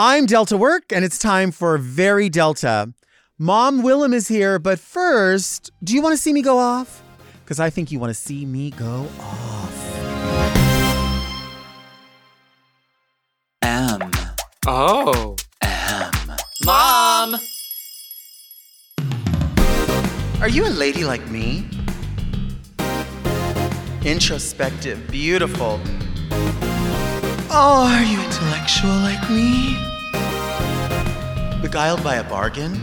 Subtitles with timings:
[0.00, 2.94] I'm Delta Work, and it's time for Very Delta.
[3.36, 7.02] Mom Willam is here, but first, do you want to see me go off?
[7.42, 9.74] Because I think you want to see me go off.
[13.62, 14.12] M.
[14.68, 15.34] Oh.
[15.62, 16.32] M.
[16.64, 17.40] Mom!
[20.40, 21.68] Are you a lady like me?
[24.04, 25.80] Introspective, beautiful.
[27.50, 29.87] Oh, are you intellectual like me?
[31.62, 32.74] Beguiled by a bargain?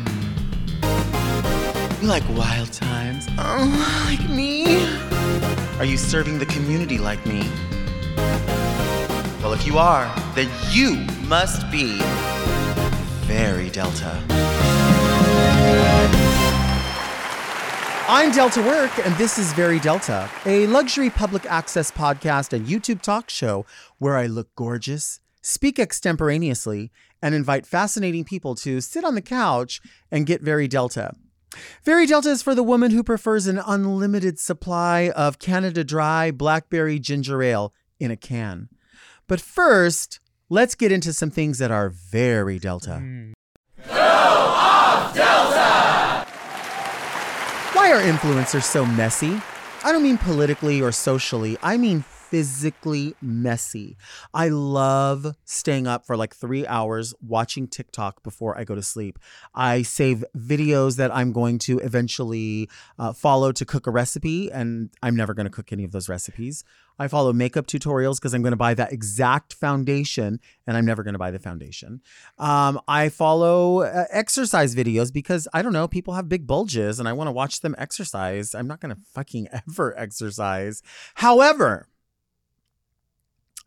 [2.01, 3.25] You like wild times?
[3.39, 4.85] Oh, like me?
[5.79, 7.49] Are you serving the community like me?
[9.41, 11.99] Well, if you are, then you must be
[13.25, 14.21] very Delta.
[18.07, 23.01] I'm Delta Work, and this is Very Delta, a luxury public access podcast and YouTube
[23.01, 23.65] talk show
[23.99, 26.91] where I look gorgeous, speak extemporaneously,
[27.21, 29.79] and invite fascinating people to sit on the couch
[30.11, 31.13] and get Very Delta.
[31.83, 36.99] Very Delta is for the woman who prefers an unlimited supply of Canada Dry Blackberry
[36.99, 38.69] Ginger Ale in a can.
[39.27, 43.33] But first, let's get into some things that are very Delta.
[43.87, 46.25] Go off Delta.
[47.73, 49.39] Why are influencers so messy?
[49.83, 52.03] I don't mean politically or socially, I mean
[52.35, 53.95] physically messy.
[54.33, 59.17] I love staying up for like three hours watching TikTok before I go to sleep.
[59.53, 62.69] I save videos that I'm going to eventually
[62.99, 66.09] uh, follow to cook a recipe, and I'm never going to cook any of those
[66.09, 66.65] recipes.
[66.97, 71.03] I follow makeup tutorials because I'm going to buy that exact foundation and I'm never
[71.03, 72.01] going to buy the foundation.
[72.37, 77.07] Um, I follow uh, exercise videos because I don't know, people have big bulges and
[77.07, 78.55] I want to watch them exercise.
[78.55, 80.81] I'm not going to fucking ever exercise.
[81.15, 81.87] However,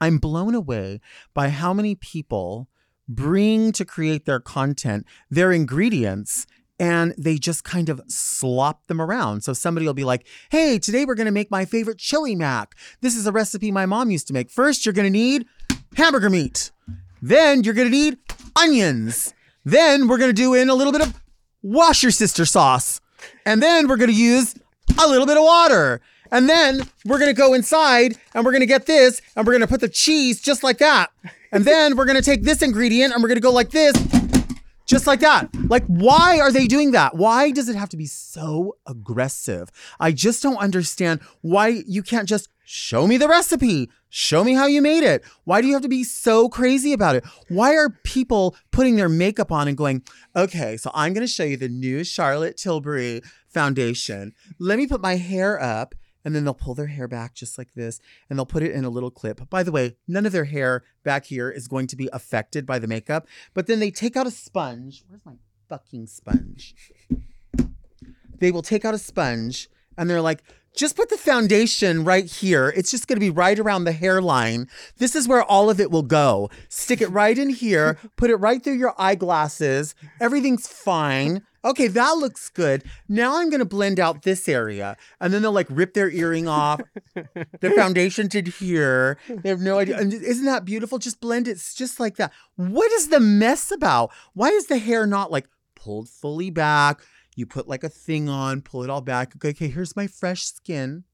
[0.00, 1.00] I'm blown away
[1.34, 2.68] by how many people
[3.08, 6.46] bring to create their content their ingredients
[6.78, 9.42] and they just kind of slop them around.
[9.42, 12.76] So somebody will be like, hey, today we're to make my favorite chili mac.
[13.00, 14.50] This is a recipe my mom used to make.
[14.50, 15.47] First, you're to need
[15.97, 16.70] hamburger meat.
[17.20, 18.19] Then you're to need
[18.54, 19.34] onions.
[19.64, 21.20] Then we're to do in a little bit of
[21.62, 23.00] wash your sister sauce.
[23.44, 24.54] And then we're to use
[25.03, 26.00] a little bit of water.
[26.31, 29.53] And then we're going to go inside and we're going to get this and we're
[29.53, 31.11] going to put the cheese just like that.
[31.53, 33.94] And then we're going to take this ingredient and we're going to go like this
[34.88, 35.49] just like that.
[35.69, 37.15] Like, why are they doing that?
[37.15, 39.69] Why does it have to be so aggressive?
[40.00, 44.67] I just don't understand why you can't just show me the recipe, show me how
[44.67, 45.22] you made it.
[45.44, 47.25] Why do you have to be so crazy about it?
[47.49, 50.03] Why are people putting their makeup on and going,
[50.34, 54.33] okay, so I'm going to show you the new Charlotte Tilbury foundation.
[54.59, 55.94] Let me put my hair up.
[56.25, 58.84] And then they'll pull their hair back just like this and they'll put it in
[58.84, 59.49] a little clip.
[59.49, 62.79] By the way, none of their hair back here is going to be affected by
[62.79, 63.27] the makeup.
[63.55, 65.05] But then they take out a sponge.
[65.09, 65.37] Where's my
[65.69, 66.75] fucking sponge?
[68.39, 70.43] They will take out a sponge and they're like,
[70.77, 72.73] just put the foundation right here.
[72.77, 74.69] It's just going to be right around the hairline.
[74.99, 76.50] This is where all of it will go.
[76.69, 79.97] Stick it right in here, put it right through your eyeglasses.
[80.21, 81.43] Everything's fine.
[81.69, 82.83] Okay, that looks good.
[83.11, 84.97] Now I'm going to blend out this area.
[85.21, 86.81] And then they'll like rip their earring off.
[87.61, 89.19] their foundation to here.
[89.29, 89.99] They have no idea.
[89.99, 90.99] And isn't that beautiful?
[90.99, 92.33] Just blend it just like that.
[92.56, 94.11] What is the mess about?
[94.33, 97.03] Why is the hair not like pulled fully back?
[97.37, 99.37] You put like a thing on, pull it all back.
[99.37, 101.05] Okay, okay, here's my fresh skin.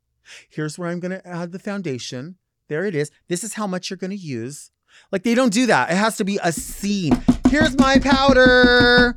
[0.48, 2.36] Here's where I'm going to add the foundation.
[2.68, 3.10] There it is.
[3.26, 4.70] This is how much you're going to use.
[5.10, 5.90] Like they don't do that.
[5.90, 7.20] It has to be a scene.
[7.48, 9.12] Here's my powder.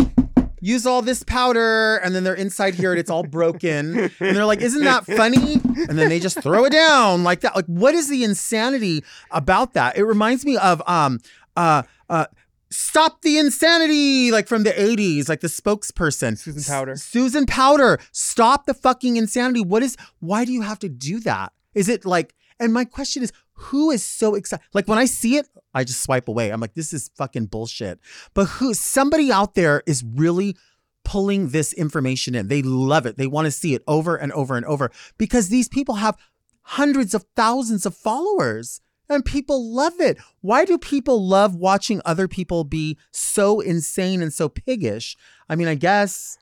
[0.67, 1.95] Use all this powder.
[2.03, 3.97] And then they're inside here and it's all broken.
[3.97, 5.53] And they're like, isn't that funny?
[5.88, 7.55] And then they just throw it down like that.
[7.55, 9.97] Like, what is the insanity about that?
[9.97, 11.19] It reminds me of um
[11.56, 12.25] uh uh
[12.69, 16.38] Stop the insanity, like from the 80s, like the spokesperson.
[16.38, 16.91] Susan Powter.
[16.91, 17.97] S- Susan Powter.
[18.11, 19.61] Stop the fucking insanity.
[19.61, 21.53] What is, why do you have to do that?
[21.75, 24.63] Is it like, and my question is, who is so excited?
[24.73, 26.50] Like when I see it, I just swipe away.
[26.51, 28.00] I'm like, this is fucking bullshit.
[28.34, 30.56] But who, somebody out there is really
[31.04, 32.48] pulling this information in.
[32.48, 33.18] They love it.
[33.18, 36.18] They want to see it over and over and over because these people have
[36.63, 40.18] hundreds of thousands of followers and people love it.
[40.42, 45.15] Why do people love watching other people be so insane and so piggish?
[45.48, 46.38] I mean, I guess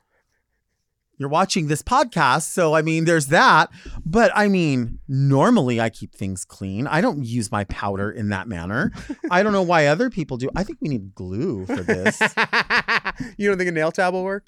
[1.17, 3.69] you're watching this podcast, so I mean, there's that.
[4.05, 6.87] But I mean, normally I keep things clean.
[6.87, 8.91] I don't use my powder in that manner.
[9.31, 10.49] I don't know why other people do.
[10.55, 12.19] I think we need glue for this.
[13.37, 14.47] you don't think a nail tab will work?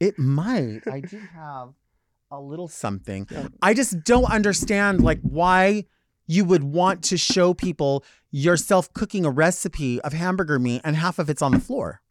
[0.00, 0.82] It might.
[0.90, 1.70] I do have
[2.30, 3.26] a little something.
[3.62, 5.86] I just don't understand like why
[6.26, 11.18] you would want to show people yourself cooking a recipe of hamburger meat and half
[11.18, 12.02] of it's on the floor?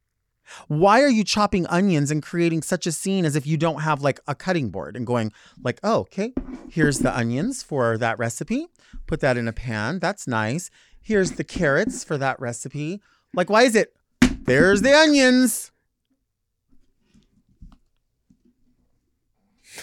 [0.68, 4.02] Why are you chopping onions and creating such a scene as if you don't have
[4.02, 5.32] like a cutting board and going
[5.64, 6.34] like, oh, okay,
[6.70, 8.68] here's the onions for that recipe.
[9.06, 10.00] Put that in a pan.
[10.00, 10.70] That's nice.
[11.02, 13.02] Here's the carrots for that recipe.
[13.34, 13.96] Like, why is it?
[14.22, 15.72] There's the onions.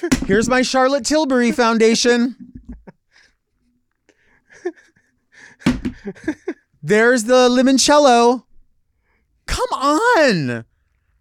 [0.26, 2.36] Here's my Charlotte Tilbury Foundation.
[6.82, 8.44] There's the limoncello.
[9.46, 10.64] Come on.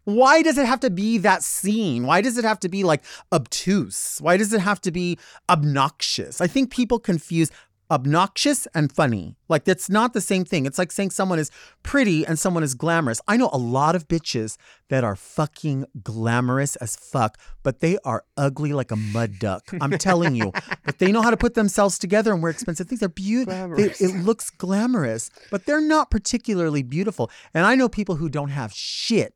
[0.05, 2.05] Why does it have to be that scene?
[2.05, 4.17] Why does it have to be like obtuse?
[4.19, 5.17] Why does it have to be
[5.49, 6.41] obnoxious?
[6.41, 7.51] I think people confuse
[7.91, 9.35] obnoxious and funny.
[9.49, 10.65] Like that's not the same thing.
[10.65, 11.51] It's like saying someone is
[11.83, 13.21] pretty and someone is glamorous.
[13.27, 14.57] I know a lot of bitches
[14.89, 19.69] that are fucking glamorous as fuck, but they are ugly like a mud duck.
[19.81, 20.51] I'm telling you.
[20.85, 22.99] But they know how to put themselves together and wear expensive things.
[22.99, 23.53] They're beautiful.
[23.53, 24.01] Glamorous.
[24.01, 27.31] It looks glamorous, but they're not particularly beautiful.
[27.53, 29.33] And I know people who don't have shit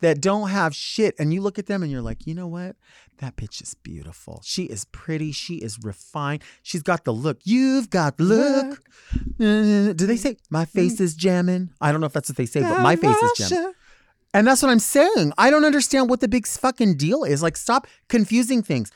[0.00, 2.76] that don't have shit and you look at them and you're like, you know what?
[3.18, 4.40] That bitch is beautiful.
[4.44, 5.32] She is pretty.
[5.32, 6.42] She is refined.
[6.62, 7.40] She's got the look.
[7.44, 8.80] You've got look.
[9.40, 11.70] Uh, do they say my face is jamming?
[11.80, 13.72] I don't know if that's what they say, but my face is jamming.
[14.34, 15.32] And that's what I'm saying.
[15.38, 17.42] I don't understand what the big fucking deal is.
[17.42, 18.92] Like, stop confusing things.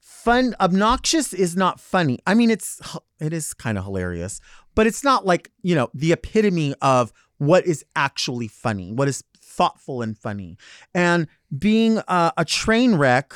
[0.00, 2.18] Fun, obnoxious is not funny.
[2.26, 2.80] I mean, it's
[3.20, 4.40] it is kind of hilarious,
[4.74, 9.24] but it's not like you know the epitome of what is actually funny, what is
[9.42, 10.56] thoughtful and funny.
[10.94, 11.26] And
[11.58, 13.34] being uh, a train wreck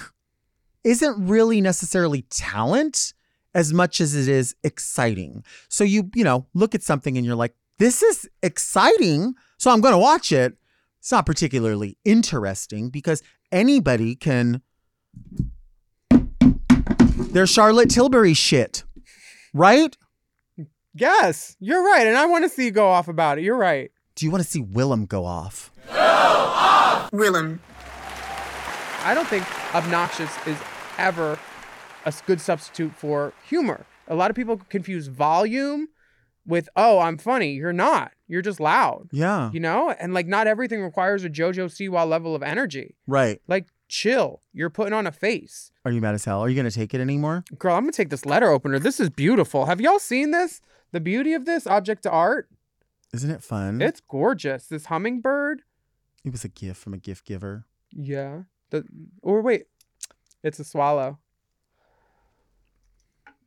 [0.85, 3.15] isn't really necessarily talent
[3.55, 5.45] as much as it is exciting.
[5.69, 9.35] So you, you know, look at something and you're like, this is exciting.
[9.59, 10.57] So I'm going to watch it.
[10.99, 13.23] It's not particularly interesting because
[13.53, 14.63] anybody can.
[17.31, 18.85] They're Charlotte Tilbury shit,
[19.53, 19.97] right?
[20.95, 22.07] Yes, you're right.
[22.07, 23.45] And I want to see you go off about it.
[23.45, 23.91] You're right.
[24.15, 25.73] Do you want to see Willam go off?
[25.89, 27.11] go off?
[27.11, 27.59] Willam.
[29.03, 29.45] I don't think
[29.75, 30.57] obnoxious is
[30.99, 31.39] ever
[32.05, 33.87] a good substitute for humor.
[34.09, 35.89] A lot of people confuse volume
[36.47, 37.53] with, oh, I'm funny.
[37.55, 38.13] You're not.
[38.29, 39.09] You're just loud.
[39.13, 39.51] Yeah.
[39.53, 39.95] You know?
[39.99, 42.97] And like, not everything requires a JoJo Siwa level of energy.
[43.07, 43.41] Right.
[43.49, 44.43] Like, chill.
[44.53, 45.71] You're putting on a face.
[45.85, 46.41] Are you mad as hell?
[46.41, 47.45] Are you going to take it anymore?
[47.59, 48.79] Girl, I'm going to take this letter opener.
[48.79, 49.67] This is beautiful.
[49.67, 50.61] Have y'all seen this?
[50.93, 52.49] The beauty of this object to art?
[53.13, 53.81] Isn't it fun?
[53.81, 54.67] It's gorgeous.
[54.67, 55.63] This hummingbird.
[56.25, 57.65] it was a gift from a gift giver.
[57.91, 58.43] Yeah.
[58.71, 58.85] The,
[59.23, 59.67] or wait,
[60.45, 61.19] it's a swallow.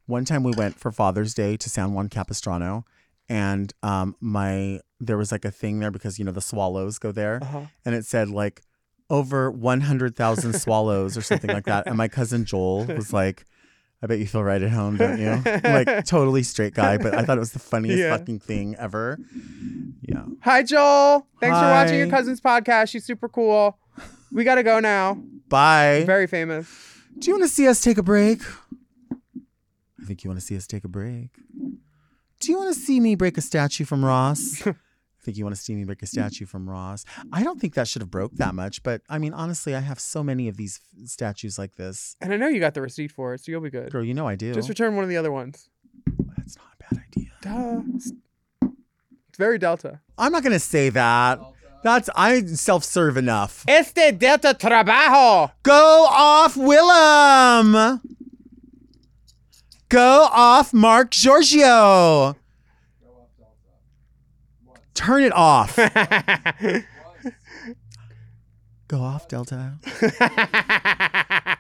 [0.06, 2.86] One time we went for Father's Day to San Juan Capistrano,
[3.28, 7.12] and um, my there was like a thing there because you know the swallows go
[7.12, 7.62] there, Uh-huh.
[7.86, 8.62] and it said like
[9.10, 11.88] over one hundred thousand swallows or something like that.
[11.88, 13.44] And my cousin Joel was like,
[14.02, 17.24] "I bet you feel right at home, don't you?" like totally straight guy, but I
[17.24, 18.16] thought it was the funniest Yeah.
[18.18, 19.20] fucking thing ever.
[20.02, 20.24] Yeah.
[20.44, 21.28] Hi, Joel.
[21.42, 22.92] Thanks for watching your cousin's podcast.
[22.92, 23.78] She's super cool.
[24.32, 25.16] We got to go now.
[25.50, 26.04] Bye.
[26.06, 26.87] Very famous.
[27.20, 28.42] Do you want to see us take a break?
[29.12, 31.30] I think you want to see us take a break.
[32.40, 34.66] Do you want to see me break a statue from Ross?
[34.68, 34.74] I
[35.24, 37.04] think you want to see me break a statue from Ross.
[37.34, 40.00] I don't think that should have broke that much, but I mean, honestly, I have
[40.00, 42.16] so many of these f- statues like this.
[42.22, 43.92] And I know you got the receipt for it, so you'll be good.
[43.92, 44.54] Girl, you know I do.
[44.54, 45.68] Just return one of the other ones.
[46.38, 47.30] That's not a bad idea.
[47.42, 47.82] Duh.
[47.96, 48.12] It's-
[49.30, 50.00] It's very Delta.
[50.18, 51.40] I'm not gonna say that.
[51.88, 53.64] That's I self-serve enough.
[53.66, 55.52] Este Delta Trabajo.
[55.64, 58.02] Go off, Willam.
[59.88, 62.36] Go off, Mark Giorgio.
[64.96, 65.78] Turn it off.
[68.90, 69.76] Go off, Delta.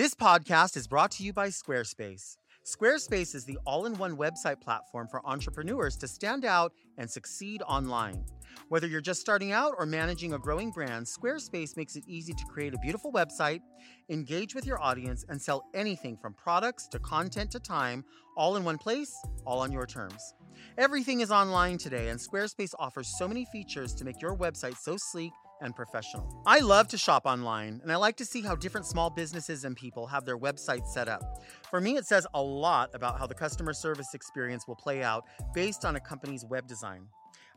[0.00, 2.38] This podcast is brought to you by Squarespace.
[2.64, 7.60] Squarespace is the all in one website platform for entrepreneurs to stand out and succeed
[7.68, 8.24] online.
[8.70, 12.44] Whether you're just starting out or managing a growing brand, Squarespace makes it easy to
[12.46, 13.60] create a beautiful website,
[14.08, 18.02] engage with your audience, and sell anything from products to content to time,
[18.38, 19.14] all in one place,
[19.44, 20.32] all on your terms.
[20.78, 24.96] Everything is online today, and Squarespace offers so many features to make your website so
[24.96, 26.42] sleek and professional.
[26.46, 29.76] I love to shop online, and I like to see how different small businesses and
[29.76, 31.42] people have their websites set up.
[31.70, 35.24] For me, it says a lot about how the customer service experience will play out
[35.54, 37.06] based on a company's web design.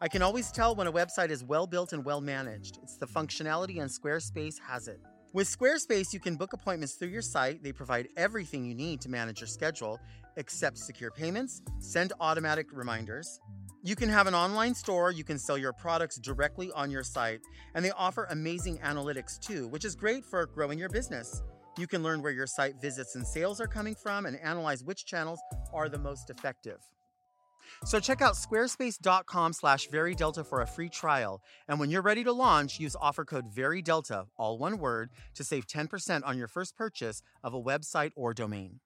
[0.01, 2.79] I can always tell when a website is well built and well managed.
[2.83, 4.99] It's the functionality, and Squarespace has it.
[5.33, 7.63] With Squarespace, you can book appointments through your site.
[7.63, 9.99] They provide everything you need to manage your schedule,
[10.37, 13.39] accept secure payments, send automatic reminders,
[13.85, 17.41] You can have an online store, you can sell your products directly on your site,
[17.75, 21.43] and they offer amazing analytics too, which is great for growing your business.
[21.77, 25.05] You can learn where your site visits and sales are coming from and analyze which
[25.05, 25.41] channels
[25.73, 26.77] are the most effective.
[27.83, 31.41] So check out squarespace.com slash verydelta for a free trial.
[31.67, 35.67] And when you're ready to launch, use offer code verydelta, all one word, to save
[35.67, 38.79] 10% on your first purchase of a website or domain.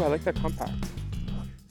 [0.00, 0.72] Ooh, I like that compact.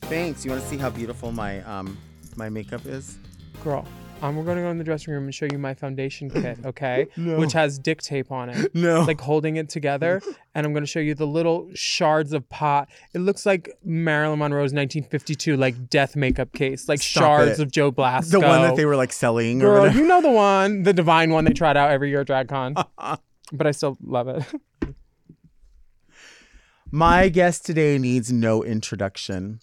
[0.04, 0.46] Thanks.
[0.46, 1.98] You want to see how beautiful my um
[2.36, 3.18] my makeup is?
[3.64, 3.86] Girl,
[4.22, 7.08] um, we're gonna go in the dressing room and show you my foundation kit, okay?
[7.18, 7.40] No.
[7.40, 8.76] Which has dick tape on it.
[8.76, 9.02] No.
[9.02, 10.22] like holding it together
[10.56, 14.40] and i'm going to show you the little shards of pot it looks like marilyn
[14.40, 17.64] monroe's 1952 like death makeup case like Stop shards it.
[17.64, 19.98] of joe blasco the one that they were like selling or girl whatever.
[20.00, 22.74] you know the one the divine one they tried out every year at dragcon
[23.54, 24.44] but i still love it
[26.92, 29.60] My guest today needs no introduction.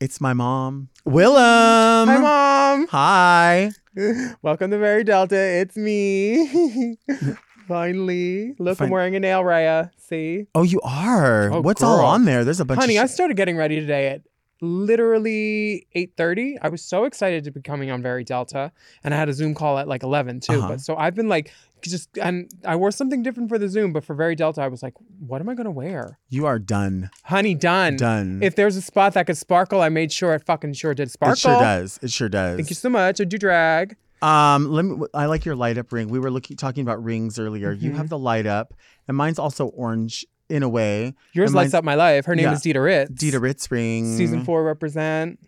[0.00, 2.06] It's my mom, Willam.
[2.06, 3.70] hi mom Hi.
[4.42, 6.96] welcome to very delta it's me
[7.68, 11.52] finally look i'm wearing a nail raya see Oh, you are.
[11.52, 12.06] Oh, What's all girl.
[12.06, 12.44] on there?
[12.44, 13.14] There's a bunch honey i of shit.
[13.14, 14.22] started getting ready today at
[14.60, 18.72] literally 8.30 i was so excited to be coming on very delta
[19.04, 20.68] and i had a zoom call at like 11 too Uh-huh.
[20.68, 21.52] but so i've been like
[21.90, 24.82] just and i wore something different for the zoom but for very delta i was
[24.82, 27.10] like what am i going to wear You are done.
[27.24, 28.40] honey done Done.
[28.42, 31.32] if there's a spot that could sparkle i made sure it fucking sure did sparkle
[31.34, 31.98] it sure does.
[32.02, 32.56] It sure does.
[32.56, 35.04] thank you so much i do drag Um, let me.
[35.12, 36.08] I like your light up ring.
[36.08, 37.72] We were looking talking about rings earlier.
[37.72, 37.96] You Mhm.
[37.96, 38.72] have the light up,
[39.06, 41.12] and mine's also orange in a way.
[41.34, 42.52] yours lights up my life her name Yeah.
[42.54, 44.16] is dita ritz Dita Ritz ring.
[44.16, 45.38] season four represent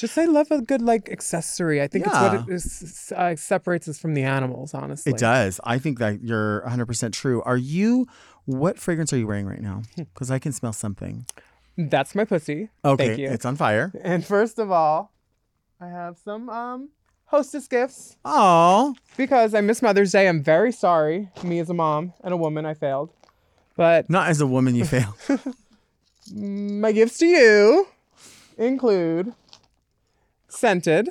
[0.00, 3.86] just i love a good like accessory i think it's what it is, uh, separates
[3.88, 5.60] us from the animals honestly It does.
[5.64, 7.42] I think that you're 100 percent true.
[7.42, 8.06] Are you?
[8.46, 9.82] What fragrance are you wearing right now?
[9.96, 10.02] Hmm.
[10.14, 11.26] Because I can smell something.
[11.76, 12.68] That's my pussy.
[12.84, 13.28] Okay, Thank you.
[13.30, 13.92] it's on fire.
[14.02, 15.12] And first of all,
[15.80, 16.88] I have some um
[17.26, 20.28] hostess gifts Oh, because I miss Mother's Day.
[20.28, 21.28] I'm very sorry.
[21.44, 23.10] Me as a mom and a woman, I failed.
[23.76, 25.16] But not as a woman, you fail.
[26.34, 27.86] my gifts to you
[28.58, 29.32] include
[30.52, 31.08] scented.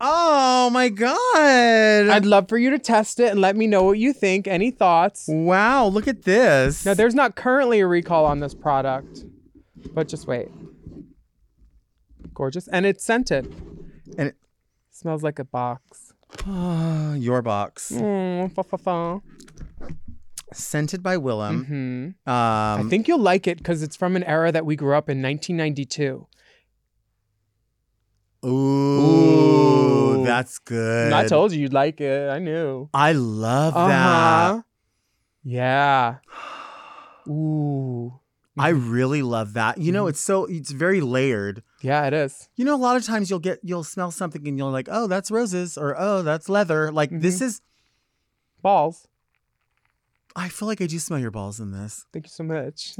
[0.00, 2.08] oh my god!
[2.10, 4.46] I'd love for you to test it and let me know what you think.
[4.46, 5.26] Any thoughts?
[5.28, 6.84] wow, look at this.
[6.84, 9.24] Now, there's not currently a recall on this product,
[9.92, 10.48] but just wait.
[12.34, 12.66] Gorgeous.
[12.68, 13.46] And it's scented.
[14.18, 14.36] and it,
[14.90, 16.12] Smells like a box.
[16.46, 19.20] your box, Mm, fa, fa, fa.
[20.52, 21.66] scented by Willam.
[21.66, 22.30] Hmm.
[22.30, 25.08] Um, I think you'll like it because it's from an era that we grew up
[25.08, 26.26] in 1992.
[28.44, 30.24] Ooh, Ooh.
[30.24, 31.12] that's good.
[31.12, 32.28] I told you you'd like it.
[32.30, 32.88] I knew.
[32.92, 33.88] I love Uh-huh.
[33.88, 34.64] that.
[35.42, 36.16] Yeah.
[37.28, 38.20] Ooh.
[38.56, 39.78] I really love that.
[39.78, 39.92] You Mm-hmm.
[39.94, 41.62] know, it's so it's very layered.
[41.80, 42.48] Yeah, it is.
[42.56, 45.06] You know, a lot of times you'll get you'll smell something and you're like, oh,
[45.08, 46.92] that's roses or oh, that's leather.
[46.92, 47.44] Like this Mm-hmm.
[47.46, 47.60] is.
[48.62, 49.06] Balls.
[50.36, 52.06] I feel like I do smell your balls in this.
[52.12, 52.96] Thank you so much.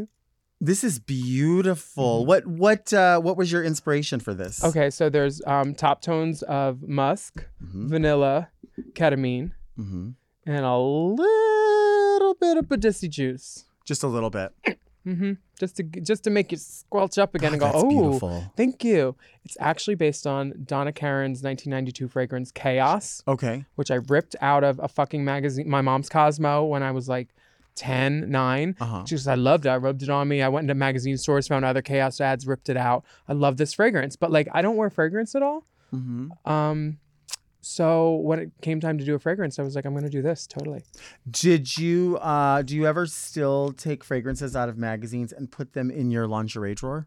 [0.65, 2.25] This is beautiful.
[2.25, 4.61] What what uh what was your inspiration for this?
[4.61, 4.69] Mm-hmm.
[4.69, 7.89] Okay, so there's um, top tones of musk, Mhm.
[7.89, 8.49] vanilla,
[8.95, 10.11] ketamine, hmm
[10.47, 13.65] and a little bit of Badissi juice.
[13.85, 14.53] Just a little bit.
[15.07, 15.33] Mm-hmm.
[15.61, 18.51] Just to just to make you squelch up again and go, oh, beautiful.
[18.57, 19.17] thank you.
[19.45, 23.67] It's actually based on Donna Karan's 1992 fragrance Chaos, Okay.
[23.75, 27.29] which I ripped out of a fucking magazine, my mom's Cosmo, when I was like
[27.75, 28.77] 10, 9.
[28.81, 29.03] Uh huh.
[29.05, 29.71] Just I loved it.
[29.71, 30.43] I rubbed it on me.
[30.43, 33.05] I went into magazine stores, found other Chaos ads, ripped it out.
[33.29, 35.65] I love this fragrance, but like I don't wear fragrance at all.
[35.91, 36.99] hmm Um,
[37.61, 40.21] so when it came time to do a fragrance, I was like, I'm gonna do
[40.23, 40.85] this totally.
[41.31, 45.91] Did you uh do you ever still take fragrances out of magazines and put them
[45.91, 47.07] in your lingerie drawer?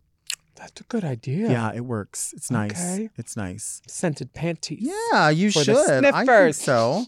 [0.55, 1.51] That's a good idea.
[1.51, 2.33] Yeah, it works.
[2.35, 2.71] It's nice.
[2.71, 3.09] Okay.
[3.17, 3.83] It's nice.
[3.87, 4.79] Scented panties.
[5.11, 6.03] Yeah, you should.
[6.05, 7.05] I think so.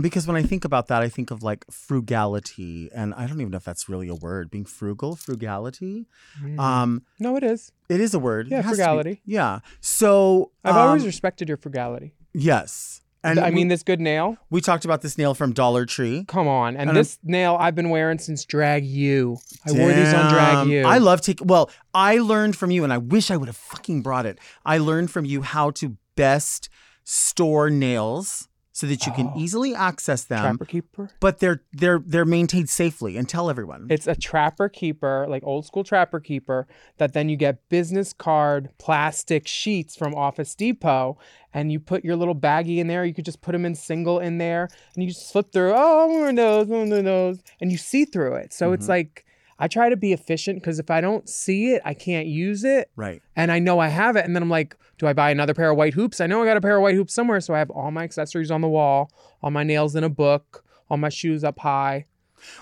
[0.00, 3.50] Because when I think about that, I think of like frugality, and I don't even
[3.50, 4.50] know if that's really a word.
[4.50, 6.06] Being frugal, frugality.
[6.42, 6.58] Mm.
[6.60, 7.72] Um, no, it is.
[7.88, 8.48] it is a word.
[8.48, 9.22] Yeah, It has to be- frugality.
[9.24, 9.60] Yeah.
[9.80, 12.14] So I've always um, respected your frugality.
[12.32, 14.36] yes, and I we- mean, this good nail.
[14.48, 16.24] we talked about this nail from Dollar Tree.
[16.28, 19.38] Come on, and, And I'm- this nail I've been wearing since Drag U.
[19.66, 20.84] I wore these on Drag U.
[20.84, 21.46] I love taking.
[21.48, 24.38] Well, I learned from you, and I wish I would have fucking brought it.
[24.64, 26.68] I learned from you how to best
[27.04, 28.46] store nails
[28.80, 29.34] so that you can Oh.
[29.36, 31.10] easily access them, Trapper keeper.
[31.20, 33.18] but they're they're they're maintained safely.
[33.18, 33.88] And tell everyone.
[33.90, 38.70] It's a trapper keeper, like old school trapper keeper, that then you get business card
[38.78, 41.18] plastic sheets from Office Depot,
[41.52, 43.04] and you put your little baggie in there.
[43.04, 45.74] You could just put them in single in there, and you just flip through.
[45.76, 48.54] Oh, one of those, one of those, and you see through it.
[48.54, 48.88] So it's Mhm.
[48.88, 49.24] like
[49.60, 52.90] I try to be efficient because if I don't see it, I can't use it,
[52.96, 53.22] right.
[53.36, 55.70] and I know I have it, and then I'm like, do I buy another pair
[55.70, 56.20] of white hoops?
[56.20, 58.02] I know I got a pair of white hoops somewhere, so I have all my
[58.02, 59.12] accessories on the wall,
[59.42, 62.06] all my nails in a book, all my shoes up high.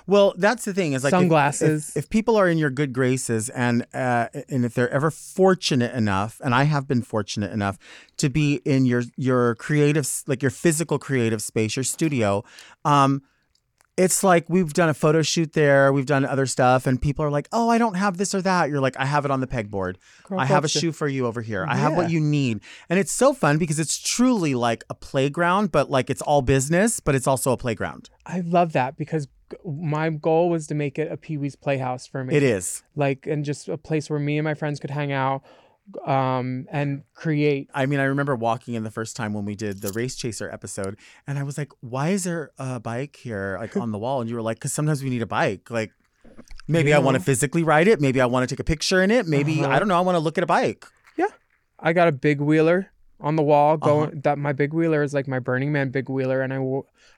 [0.07, 1.91] Well, that's the thing is like if- Sunglasses.
[1.91, 5.95] If, if people are in your good graces and uh, and if they're ever fortunate
[5.95, 7.79] enough, and I have been fortunate enough
[8.17, 12.45] to be in your your creative like your physical creative space, your studio,
[12.85, 13.23] um,
[13.99, 17.31] it's like we've done a photo shoot there, we've done other stuff, and people are
[17.31, 19.47] like, "Oh, I don't have this or that." You're like, "I have it on the
[19.47, 19.97] pegboard.
[20.25, 21.67] Girl I have a shoe for you over here.
[21.69, 25.73] I have what you need." And it's so fun because it's truly like a playground,
[25.73, 28.09] but like it's all business, but it's also a playground.
[28.25, 29.27] I love that because
[29.65, 32.35] my goal was to make it a Pee Wee's Playhouse for me.
[32.35, 32.83] It is.
[32.95, 35.43] like and just a place where me and my friends could hang out,
[36.07, 37.69] um, and create.
[37.75, 40.51] I mean, I remember walking in the first time when we did the race chaser
[40.51, 44.21] episode, and I was like, "Why is there a bike here, like on the wall?"
[44.21, 45.71] And you were like, "Cause sometimes we need a bike.
[45.71, 45.93] Like,
[46.67, 48.01] maybe I want to physically ride it.
[48.01, 49.27] Maybe I want to take a picture in it.
[49.27, 49.73] Maybe Uh-huh.
[49.73, 49.97] I don't know.
[49.97, 50.85] I want to look at a bike."
[51.17, 51.27] Yeah,
[51.79, 52.91] I got a big wheeler
[53.21, 53.77] on the wall.
[53.77, 54.21] Going Uh-huh.
[54.25, 56.59] that my big wheeler is like my Burning Man big wheeler, and I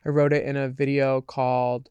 [0.04, 1.90] I wrote it in a video called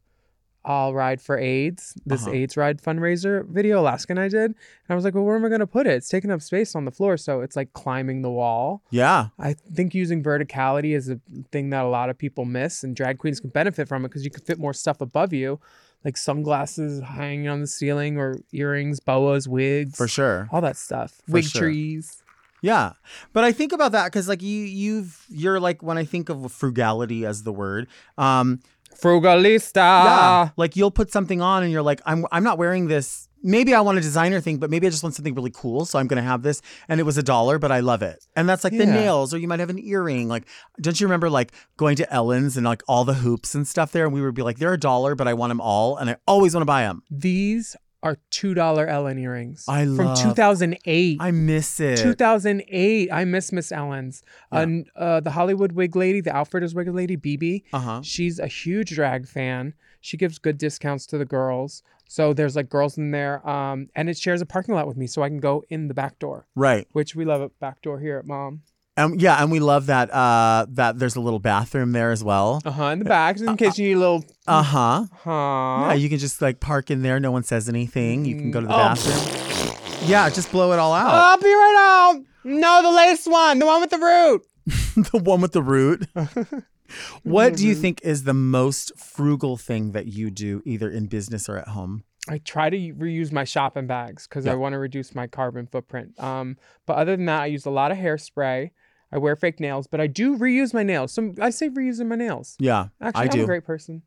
[0.65, 2.31] "I'll Ride for AIDS." This Uh-huh.
[2.35, 4.55] AIDS ride fundraiser video Alaska and I did, and
[4.89, 5.93] I was like, well, where am I gonna put it?
[5.93, 8.83] It's taking up space on the floor, so it's like climbing the wall.
[8.91, 11.19] Yeah, I think using verticality is a
[11.51, 14.23] thing that a lot of people miss, and drag queens can benefit from it because
[14.25, 15.59] you can fit more stuff above you,
[16.05, 20.47] like sunglasses hanging on the ceiling, or earrings, boas, wigs, for sure.
[20.51, 21.21] all that stuff.
[21.27, 21.61] For Wig sure.
[21.61, 22.23] trees.
[22.61, 22.91] Yeah,
[23.31, 26.51] but I think about that because like you, you've you're like when I think of
[26.51, 27.87] frugality as the word,
[28.17, 28.59] um,
[29.01, 29.75] Frugalista.
[29.75, 33.27] yeah, like you'll put something on and you're like, I'm I'm not wearing this.
[33.41, 35.97] Maybe I want a designer thing, but maybe I just want something really cool, so
[35.97, 36.61] I'm gonna have this.
[36.89, 38.25] And it was a dollar, but I love it.
[38.35, 40.27] And that's like the nails, or you might have an earring.
[40.27, 40.45] Like,
[40.81, 44.03] don't you remember like going to Ellen's and like all the hoops and stuff there?
[44.05, 46.17] And we would be like, they're a dollar, but I want them all, and I
[46.27, 47.01] always want to buy them.
[47.09, 49.65] These are two dollar Ellen earrings.
[49.67, 51.17] I from love- 2008.
[51.19, 51.97] I miss it.
[51.97, 53.11] 2008.
[53.11, 54.23] I miss Miss Ellen's.
[54.51, 54.65] Yeah.
[54.95, 57.63] Uh, uh, the Hollywood wig lady, the Outfitters wig lady, BB.
[57.73, 58.01] Uh huh.
[58.01, 59.73] She's a huge drag fan.
[60.01, 61.83] She gives good discounts to the girls.
[62.07, 63.47] So there's like girls in there.
[63.47, 65.93] Um, and it shares a parking lot with me, so I can go in the
[65.93, 66.87] back door, Right.
[66.93, 68.61] which we love a back door here at Mom.
[68.99, 70.13] Um, yeah, and we love that.
[70.13, 72.61] Uh, that there's a little bathroom there as well.
[72.65, 72.83] Uh huh.
[72.85, 74.25] In the back, in case you need a little.
[74.47, 75.05] Uh huh.
[75.23, 75.87] Huh.
[75.89, 77.19] Yeah, you can just like park in there.
[77.19, 78.25] No one says anything.
[78.25, 78.77] You can go to the Oh.
[78.77, 79.75] bathroom.
[80.07, 81.13] Yeah, just blow it all out.
[81.13, 81.75] I'll be right
[82.15, 82.23] out.
[82.43, 84.41] No, the latest one, the one with the root.
[85.11, 86.07] the one with the root.
[87.23, 91.49] what do you think is the most frugal thing that you do, either in business
[91.49, 92.03] or at home?
[92.27, 94.45] I try to reuse my shopping bags because.
[94.45, 96.19] I want to reduce my carbon footprint.
[96.21, 98.71] Um, but other than that, I use a lot of hairspray.
[99.11, 101.11] I wear fake nails, but I do reuse my nails.
[101.11, 102.55] So I say reusing my nails.
[102.59, 103.43] Yeah, Actually, I am do.
[103.43, 104.03] a great person.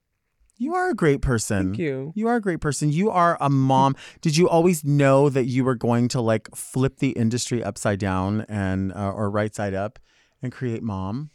[0.59, 1.69] You are a great person.
[1.71, 2.13] Thank you.
[2.15, 2.93] You are a great person.
[2.93, 3.97] You are a mom.
[4.21, 8.43] Did you always know that you were going to like flip the industry upside down
[8.49, 9.99] and uh, or right side up
[10.41, 11.31] and create mom?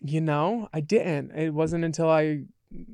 [0.00, 1.32] You know, I didn't.
[1.32, 2.44] It wasn't until I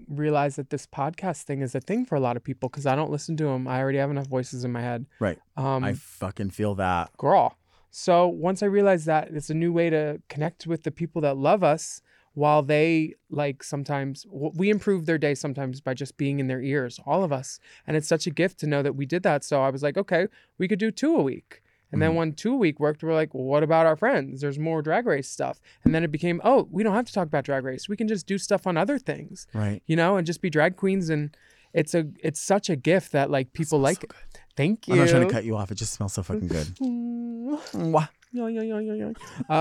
[0.08, 2.96] realized that this podcast thing is a thing for a lot of people because I
[2.96, 3.68] don't listen to them.
[3.68, 5.06] I already have enough voices in my head.
[5.20, 5.38] Right.
[5.56, 7.16] Um, I fucking feel that.
[7.16, 7.56] girl.
[7.98, 11.38] So once I realized that it's a new way to connect with the people that
[11.38, 12.02] love us
[12.34, 17.00] while they like sometimes we improve their day sometimes by just being in their ears,
[17.06, 17.58] all of us.
[17.86, 19.44] And it's such a gift to know that we did that.
[19.44, 20.26] So I was like, okay,
[20.58, 21.62] we could do two a week.
[21.90, 22.16] And then Mhm.
[22.16, 24.42] when two a week worked, we're like, well, what about our friends?
[24.42, 25.58] There's more drag race stuff.
[25.82, 27.88] And then it became, oh, we don't have to talk about drag race.
[27.88, 29.82] We can just do stuff on other things, Right.
[29.86, 31.08] you know, and just be drag queens.
[31.08, 31.34] And
[31.72, 34.40] it's a it's such a gift that like people like so it.
[34.56, 34.94] Thank you.
[34.94, 35.70] I'm not trying to cut you off.
[35.70, 36.66] It just smells so fucking good.
[36.80, 38.08] Mwah.
[38.32, 39.12] Yeah, yeah, yeah, yeah, yeah.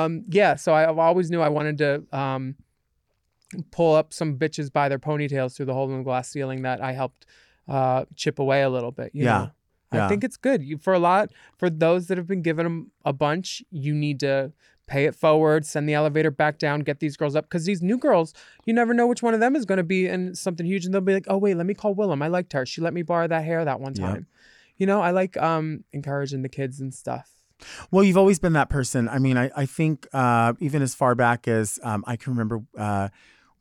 [0.03, 0.55] um, yeah.
[0.55, 2.55] So I, I've always knew I wanted to um,
[3.71, 6.81] pull up some bitches by their ponytails through the hole in the glass ceiling that
[6.81, 7.25] I helped
[7.67, 9.11] uh, chip away a little bit.
[9.13, 9.51] You Yeah, know?
[9.93, 10.05] yeah.
[10.05, 12.91] I think it's good you, for a lot for those that have been given 'em
[13.05, 13.63] a bunch.
[13.71, 14.51] You need to
[14.87, 17.97] pay it forward, send the elevator back down, get these girls up because these new
[17.97, 18.33] girls,
[18.65, 20.93] you never know which one of them is going to be in something huge, and
[20.93, 22.21] they'll be like, "Oh wait, let me call Willam.
[22.23, 22.65] I liked her.
[22.65, 24.23] She let me borrow that hair that one Yep.
[24.77, 27.29] Time." You know, I like um encouraging the kids and stuff.
[27.89, 29.07] Well, you've always been that person.
[29.07, 32.59] I mean, I, I think uh, even as far back as um, I can remember,
[32.77, 33.07] uh,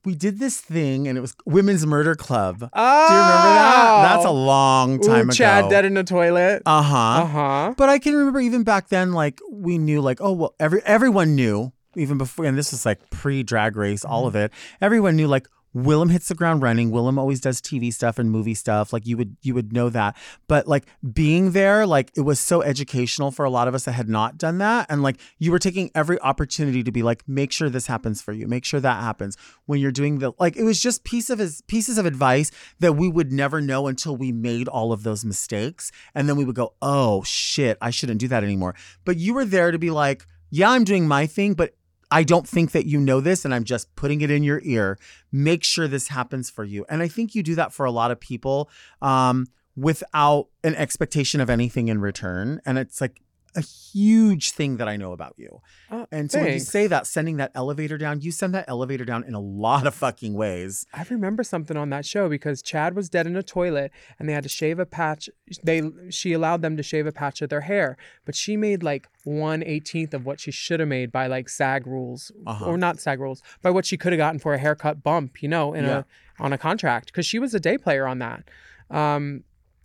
[0.04, 2.68] we did this thing and it was Women's Murder Club.
[2.72, 4.02] Oh, Do you remember that?
[4.02, 5.18] That's a long time Oh!
[5.18, 5.32] Ooh, ago.
[5.32, 6.62] Chad dead in the toilet.
[6.66, 6.96] Uh huh.
[6.96, 7.74] Uh huh.
[7.76, 11.36] But I can remember even back then, like we knew, like oh well, every everyone
[11.36, 14.50] knew even before, and this was like pre drag race, all of it,
[14.80, 16.90] everyone knew like Willam hits the ground running.
[16.90, 18.92] Willam always does TV stuff and movie stuff.
[18.92, 20.16] Like you would you would know that.
[20.46, 23.92] But like being there, like it was so educational for a lot of us that
[23.92, 24.86] had not done that.
[24.88, 28.32] And like you were taking every opportunity to be like, make sure this happens for
[28.32, 28.46] you.
[28.46, 31.62] Make sure that happens when you're doing the like it was just piece of his
[31.62, 35.90] pieces of advice that we would never know until we made all of those mistakes.
[36.14, 38.74] And then we would go, oh shit, I shouldn't do that anymore.
[39.04, 41.74] But you were there to be like, yeah, I'm doing my thing, but
[42.14, 45.00] I don't think that you know this, and I'm just putting it in your ear.
[45.32, 46.86] Make sure this happens for you.
[46.88, 48.70] And I think you do that for a lot of people
[49.02, 52.60] um, without an expectation of anything in return.
[52.64, 53.20] And it's like
[53.56, 55.60] a huge thing that I know about you.
[55.90, 59.04] Oh, And so when you say that, sending that elevator down, you send that elevator
[59.04, 60.86] down in a lot of fucking ways.
[60.92, 64.32] I remember something on that show because Chad was dead in a toilet and they
[64.32, 65.28] had to shave a patch.
[65.62, 69.08] They she allowed them to shave a patch of their hair, but she made like
[69.24, 72.66] one eighteenth of what she should have made by like SAG rules Uh-huh.
[72.66, 75.48] or not SAG rules by what she could have gotten for a haircut bump, you
[75.48, 75.98] know, in Yeah.
[76.38, 78.42] a on a contract because she was a day player on that.
[78.90, 79.44] Um,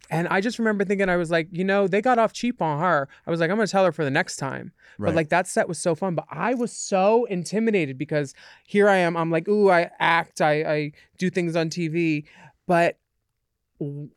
[0.09, 2.79] and I just remember thinking, I was like, you know, they got off cheap on
[2.79, 3.07] her.
[3.27, 4.71] I was like, I'm gonna tell her for the next time.
[4.97, 5.09] Right.
[5.09, 6.15] But like that set was so fun.
[6.15, 8.33] But I was so intimidated because
[8.65, 9.15] here I am.
[9.15, 12.25] I'm like, ooh, I act, I, I do things on TV,
[12.65, 12.97] but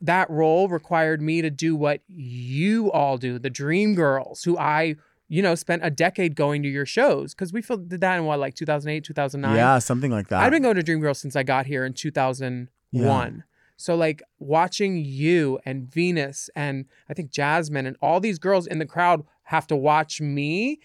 [0.00, 4.96] that role required me to do what you all do, the Dream Girls, who I,
[5.28, 8.40] you know, spent a decade going to your shows because we did that in what,
[8.40, 9.56] like 2008, 2009.
[9.56, 10.42] Yeah, something like that.
[10.42, 13.44] I've been going to Dream Girls since I got here in 2001.
[13.82, 18.78] So like watching you and Venus and I think Jasmine and all these girls in
[18.78, 20.78] the crowd have to watch me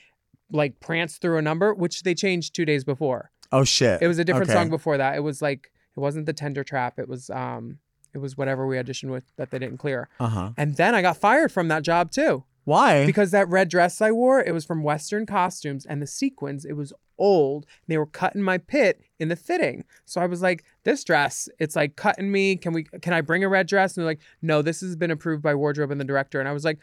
[0.51, 3.31] like prance through a number, which they changed two days before.
[3.51, 4.01] oh shit.
[4.01, 4.59] It was a different Okay.
[4.59, 5.15] song before that.
[5.15, 6.97] It was like it wasn't the Tender Trap.
[6.99, 7.79] It was um
[8.13, 10.09] it was whatever we auditioned with that they didn't clear.
[10.19, 10.51] Uh-huh.
[10.57, 13.05] And then I got fired from that job too Why?
[13.05, 16.73] because that red dress I wore, it was from Western Costumes, and the sequins, it
[16.73, 17.65] was old.
[17.87, 19.85] They were cutting my pit in the fitting.
[20.03, 22.57] So I was like, "This dress, it's like cutting me.
[22.57, 22.83] Can we?
[22.83, 25.55] Can I bring a red dress?" And they're like, "No, this has been approved by
[25.55, 26.79] wardrobe and the director." And I was like.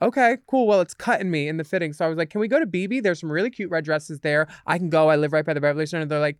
[0.00, 0.66] Okay, cool.
[0.66, 1.92] Well, it's cutting me in the fitting.
[1.92, 3.04] So I was like, can we go to BB?
[3.04, 4.48] There's some really cute red dresses there.
[4.66, 5.08] I can go.
[5.08, 6.06] I live right by the Beverly Center.
[6.06, 6.38] They're like,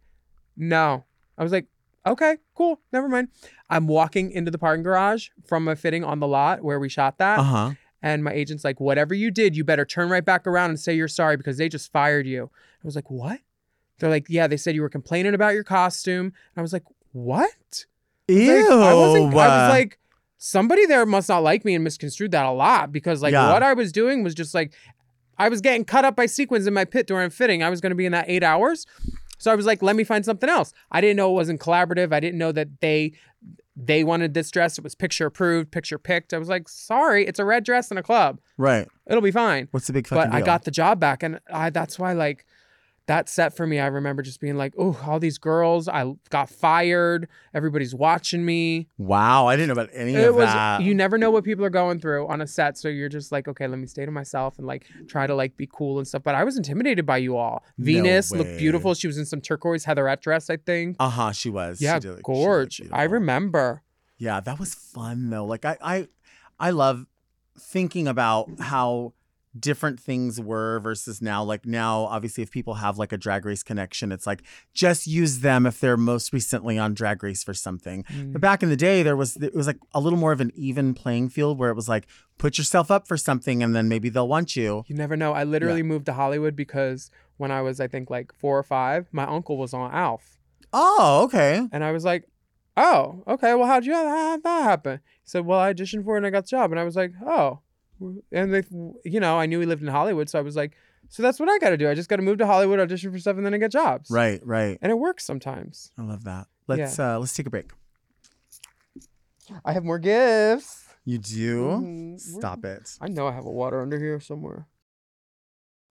[0.56, 1.04] no.
[1.38, 1.66] I was like,
[2.04, 2.80] okay, cool.
[2.92, 3.28] Never mind.
[3.70, 7.18] I'm walking into the parking garage from a fitting on the lot where we shot
[7.18, 7.38] that.
[7.38, 7.72] uh-huh.
[8.02, 10.94] And my agent's like, whatever you did, you better turn right back around and say
[10.94, 12.50] you're sorry because they just fired you.
[12.52, 13.40] I was like, what?
[13.98, 16.26] They're like, yeah, they said you were complaining about your costume.
[16.26, 17.84] And I was like, what?
[18.28, 18.56] Ew.
[18.56, 19.98] Like, I wasn't, I was like,
[20.38, 23.52] somebody there must not like me and misconstrued that a lot because like Yeah.
[23.52, 24.72] what I was doing was just like,
[25.38, 27.62] I was getting cut up by sequins in my pit during fitting.
[27.62, 28.86] I was going to be in that eight hours.
[29.38, 30.72] So I was like, let me find something else.
[30.90, 32.12] I didn't know it wasn't collaborative.
[32.12, 33.12] I didn't know that they
[33.76, 34.76] they wanted this dress.
[34.78, 36.34] It was picture approved, picture picked.
[36.34, 38.40] I was like, sorry, it's a red dress in a club.
[38.58, 38.86] right.
[39.06, 39.68] It'll be fine.
[39.72, 40.46] What's the big fucking But I deal?
[40.46, 42.44] got the job back, and I that's why like
[43.06, 43.80] that set for me.
[43.80, 45.88] I remember just being like, oh, all these girls.
[45.88, 47.28] I got fired.
[47.52, 48.88] Everybody's watching me.
[48.96, 50.82] Wow, I didn't know about any It of was that.
[50.82, 53.48] you never know what people are going through on a set, so you're just like,
[53.48, 56.22] okay, let me stay to myself and like try to like be cool and stuff.
[56.22, 57.64] But I was intimidated by you all.
[57.78, 58.38] Venus way.
[58.38, 58.94] looked beautiful.
[58.94, 60.96] She was in some turquoise heatherette dress, I think.
[61.00, 61.80] uh-huh, she was.
[61.80, 62.80] Yeah, did she looked gorge.
[62.92, 63.82] I remember.
[64.18, 65.44] Yeah, that was fun though.
[65.44, 66.08] Like I I
[66.60, 67.06] I love
[67.58, 69.12] thinking about how
[69.58, 71.42] different things were versus now.
[71.42, 75.40] Like now, obviously, if people have like a drag race connection, it's like just use
[75.40, 78.04] them if they're most recently on drag race for something.
[78.04, 78.32] Mm.
[78.32, 80.52] But back in the day, there was it was like a little more of an
[80.54, 82.06] even playing field where it was like
[82.38, 84.84] put yourself up for something and then maybe they'll want you.
[84.86, 85.32] You never know.
[85.32, 89.08] I literally moved to Hollywood because when I was, I think, like four or five,
[89.12, 90.38] my uncle was on Alf.
[90.72, 91.68] Oh, okay.
[91.70, 92.24] And I was like,
[92.76, 93.54] oh, okay.
[93.54, 95.00] Well, how'd you have that happen?
[95.04, 96.70] He said, well, I auditioned for it and I got the job.
[96.70, 97.60] And I was like, oh.
[98.32, 98.62] And they,
[99.04, 100.28] you know, I knew he lived in Hollywood.
[100.28, 100.76] So I was like,
[101.08, 101.88] so that's what I got to do.
[101.90, 104.10] I just got to move to Hollywood, audition for stuff, and then I get jobs.
[104.10, 104.78] Right, right.
[104.80, 105.90] And it works sometimes.
[105.98, 106.46] I love that.
[106.68, 107.70] Let's uh let's take a break.
[109.64, 110.84] I have more gifts.
[111.04, 111.64] You do?
[111.82, 112.20] Mhm.
[112.20, 112.96] Stop it.
[113.00, 114.66] I know I have a water under here somewhere.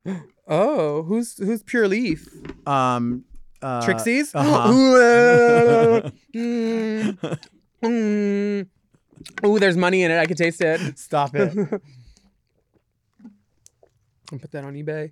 [0.47, 2.27] Oh, who's who's Pure Leaf?
[2.67, 3.25] Um
[3.61, 4.33] uh, Trixie's?
[4.35, 4.67] uh-huh.
[6.35, 7.17] Mm,
[7.83, 8.67] mm.
[9.45, 10.19] Ooh, there's money in it.
[10.19, 10.97] I can taste it.
[10.97, 11.55] Stop it.
[14.31, 15.11] I'll put that on eBay.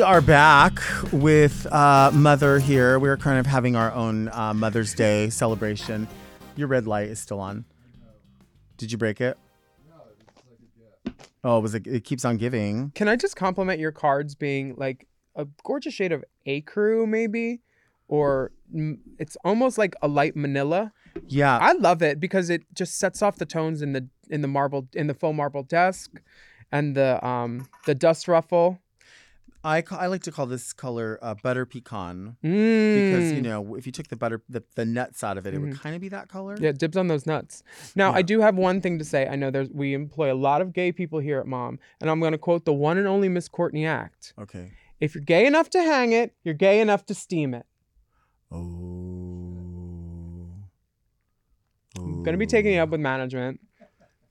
[0.00, 0.80] We are back
[1.12, 2.98] with uh, Mother here.
[2.98, 6.08] We're kind of having our own uh, Mother's Day celebration.
[6.56, 7.66] Your red light is still on.
[8.78, 9.36] Did you break it?
[11.04, 11.12] No.
[11.44, 12.92] Oh, it was it, it keeps on giving.
[12.94, 17.60] Can I just compliment your cards being like a gorgeous shade of ecru, maybe,
[18.08, 18.52] or
[19.18, 20.94] it's almost like a light manila.
[21.26, 21.58] Yeah.
[21.58, 24.88] I love it because it just sets off the tones in the in the marble
[24.94, 26.22] in the faux marble desk,
[26.72, 28.78] and the um the dust ruffle.
[29.62, 32.94] I, ca- I like to call this color uh, butter pecan Mm.
[32.94, 35.58] because you know if you took the butter the, the nuts out of it, it
[35.58, 36.56] would kind of be that color.
[36.58, 37.62] Yeah, dibs on those nuts.
[37.94, 39.28] Now, I do have one thing to say.
[39.28, 42.20] I know there's we employ a lot of gay people here at Mom, and I'm
[42.20, 44.32] going to quote the one and only Miss Courtney Act.
[44.40, 44.72] Okay.
[44.98, 47.66] If you're gay enough to hang it, you're gay enough to steam it.
[48.52, 48.56] Oh.
[51.98, 53.60] I'm going to be taking it up with management.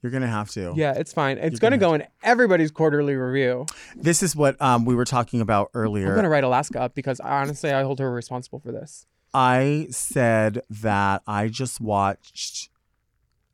[0.01, 0.73] You're gonna have to.
[0.75, 1.37] Yeah, it's fine.
[1.37, 3.65] It's to gonna go in everybody's quarterly review.
[3.95, 6.11] This is what um, we were talking about I'm earlier.
[6.11, 9.05] going to write Alaska up because honestly, I hold her responsible for this.
[9.33, 12.69] I said that I just watched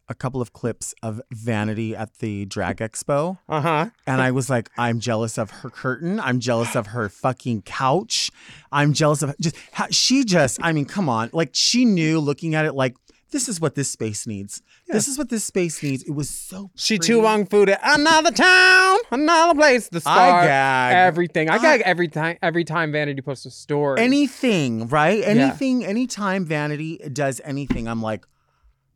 [0.08, 3.40] a couple of clips of Vanity at the Drag Expo.
[3.50, 3.90] Uh huh.
[4.06, 6.20] And I was like, I'm jealous of her curtain.
[6.20, 8.30] I'm jealous of her fucking couch.
[8.72, 11.32] I'm jealous of just how she just, I mean, come on.
[11.34, 12.96] Like she knew looking at it like,
[13.32, 14.62] this is what this space needs.
[14.88, 16.04] This is what this space needs.
[16.04, 17.14] It was so She pretty.
[17.14, 19.90] too Wong food at another town, another place.
[19.90, 20.96] The I scar, gag.
[20.96, 21.50] everything.
[21.50, 22.38] I I- gag every time.
[22.42, 24.00] Every time Vanity posts a story.
[24.02, 25.22] anything, right?
[25.24, 28.26] Anything, anytime Vanity does anything, I'm like,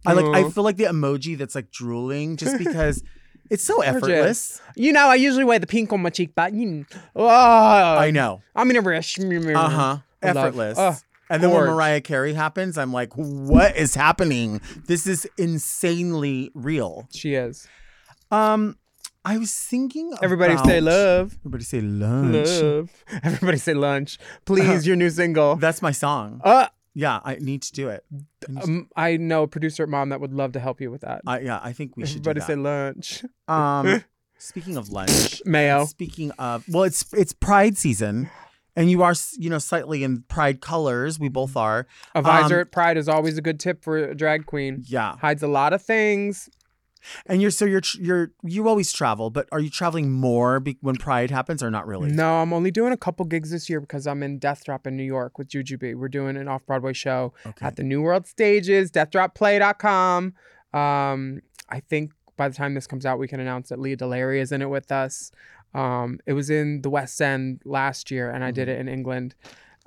[0.06, 0.50] I like, I Uh-huh.
[0.52, 3.04] feel like the emoji that's like drooling just because
[3.50, 4.62] it's so effortless.
[4.76, 8.12] You know, I usually wear the pink on my cheek, but you know, oh, I
[8.12, 8.42] know.
[8.56, 9.20] I'm in a rush.
[9.20, 9.28] Uh huh.
[9.28, 9.48] Mm-hmm.
[9.58, 10.78] Love- Effortless.
[10.78, 10.98] oh,
[11.30, 11.66] and then when.
[11.66, 14.62] Mariah Carey happens, I'm like, what is happening?
[14.88, 17.08] This is insanely real.
[17.14, 17.68] She is.
[18.32, 18.78] Um,
[19.26, 20.14] I was thinking.
[20.22, 21.38] Everybody about- say love.
[21.42, 22.48] Everybody say lunch.
[22.62, 23.04] Love.
[23.24, 24.18] Everybody say lunch.
[24.46, 25.56] Please, your new single.
[25.58, 26.42] That's my song.
[26.44, 28.04] Uh, Yeah, I need to do it.
[28.58, 31.02] I um, I know a producer at Mom that would love to help you with
[31.02, 31.22] that.
[31.28, 33.24] I, yeah, I think we should Everybody say lunch.
[33.48, 34.04] Um,
[34.38, 35.86] speaking of lunch, Mayo.
[35.86, 38.30] Speaking of, well, it's it's Pride season,
[38.76, 41.20] and you are you know slightly in Pride colors.
[41.20, 41.88] We both are.
[42.16, 44.84] A visor Um, at Pride is always a good tip for a drag queen.
[44.88, 46.50] Yeah, Hides a lot of things.
[47.28, 50.96] and you're so you're you're you always travel, but are you traveling more be- when
[50.98, 52.12] Pride happens or not really?
[52.12, 54.98] No, I'm only doing a couple gigs this year because I'm in Death Drop in
[54.98, 55.96] New York with Jujubee.
[55.96, 57.66] We're doing an off Broadway show Okay.
[57.66, 60.34] at the New World Stages, deathdropplay.com.
[60.74, 64.40] Um, I think by the time this comes out, we can announce that Lea DeLaria
[64.42, 65.32] is in it with us.
[65.74, 68.78] Um, it was in the West End last year, and I did Mm-hmm.
[68.78, 69.36] it in England,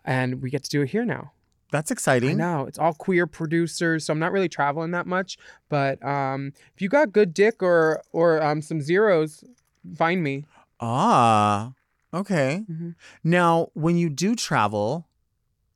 [0.05, 1.33] and we get to do it here now.
[1.71, 2.37] That's I exciting.
[2.37, 5.38] know it's all queer producers, so I'm not really traveling that much.
[5.71, 9.42] But um, if you got good dick or or um, some zeros,
[9.97, 10.45] find me.
[10.81, 11.73] Ah,
[12.12, 12.64] okay.
[12.71, 12.95] Mhm.
[13.25, 15.07] Now, when you do travel,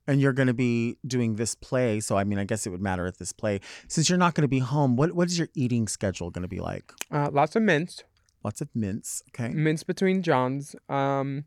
[0.09, 2.81] and you're going to be doing this play, so I mean, I guess it would
[2.81, 3.59] matter at this play.
[3.87, 6.47] Since you're not going to be home, what what is your eating schedule going to
[6.47, 6.93] be like?
[7.11, 8.03] Uh, lots of mints.
[8.43, 9.23] Lots of mints.
[9.29, 9.49] Okay.
[9.53, 11.43] mince between johns um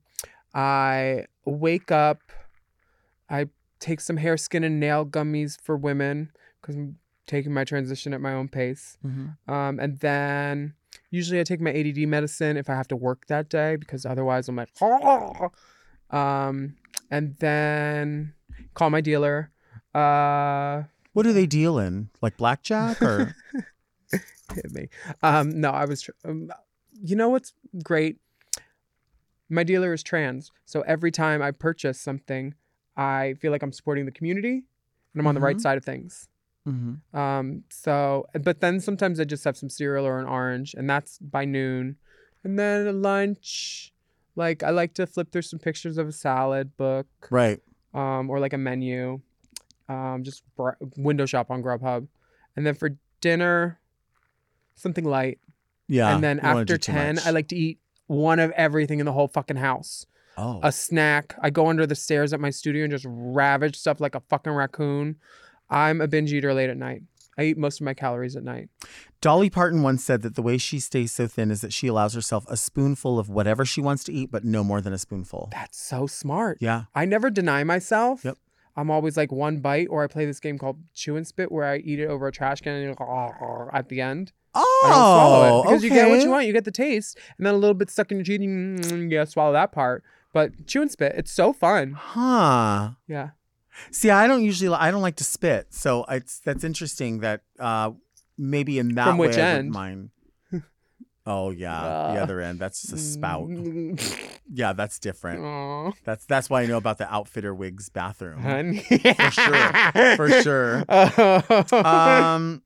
[0.54, 2.18] i wake up
[3.30, 3.46] i
[3.78, 8.20] take some hair skin and nail gummies for women because i'm taking my transition at
[8.20, 9.50] my own pace Mm-hmm.
[9.52, 10.74] um and then
[11.10, 14.48] usually i take my add medicine if i have to work that day because otherwise
[14.48, 14.68] i'm like
[16.10, 16.74] um
[17.10, 18.34] and then
[18.74, 19.50] call my dealer
[19.94, 22.10] uh What do they deal in?
[22.22, 23.34] Like blackjack or?
[24.54, 24.88] hit me.
[25.22, 26.02] Um, no, I was.
[26.02, 26.50] Tr- um,
[27.02, 28.18] you know what's great?
[29.48, 32.54] My dealer is trans, so every time I purchase something,
[32.96, 34.62] I feel like I'm supporting the community,
[35.12, 35.60] and I'm on the right Mhm.
[35.60, 36.28] side of things.
[36.68, 37.16] mm-hmm.
[37.18, 41.18] Um, so, but then sometimes I just have some cereal or an orange, and that's
[41.18, 41.96] by noon,
[42.44, 43.92] and then at lunch.
[44.36, 47.60] Like I like to flip through some pictures of a salad book, Right.
[47.94, 49.20] um, or like a menu,
[49.88, 52.06] um, just br- window shop on Grubhub,
[52.54, 53.80] and then for dinner,
[54.76, 55.40] something light.
[55.90, 56.14] Yeah.
[56.14, 59.06] and then you don't wanna after 10 i like to eat one of everything in
[59.06, 60.06] the whole fucking house
[60.38, 60.60] Oh.
[60.62, 64.14] a snack i go under the stairs at my studio and just ravage stuff like
[64.14, 65.16] a fucking raccoon
[65.68, 67.02] i'm a binge eater late at night
[67.36, 68.68] i eat most of my calories at night
[69.20, 72.14] Dolly Parton once said that the way she stays so thin is that she allows
[72.14, 75.50] herself a spoonful of whatever she wants to eat, but no more than a spoonful.
[75.52, 76.84] that's so smart Yeah.
[76.94, 78.38] i never deny myself Yep.
[78.76, 81.66] i'm always like one bite or i play this game called chew and spit where
[81.66, 82.96] i eat it over a trash can and
[83.74, 86.46] at the end Oh, I don't swallow it because you get what you want.
[86.46, 88.40] You get the taste, and then a little bit stuck in your teeth.
[88.40, 90.02] Mm, yeah, swallow that part.
[90.32, 91.92] But chew and spit, it's so fun.
[91.92, 92.90] Huh.
[93.08, 93.30] Yeah.
[93.90, 97.92] See, I don't usually, I don't like to spit, so it's that's interesting that uh
[98.36, 99.74] maybe in that From which way end?
[99.74, 100.10] wouldn't.
[101.26, 101.80] Oh yeah,
[102.14, 102.58] the Uh, other end.
[102.58, 103.46] That's just a spout.
[103.48, 104.00] Mm,
[104.52, 105.44] Yeah, that's different.
[105.44, 108.78] Aw, That's that's why I know about the outfitter wigs bathroom honey.
[108.80, 110.16] For sure.
[110.16, 110.84] for sure.
[110.88, 111.82] Oh.
[111.84, 112.62] Um,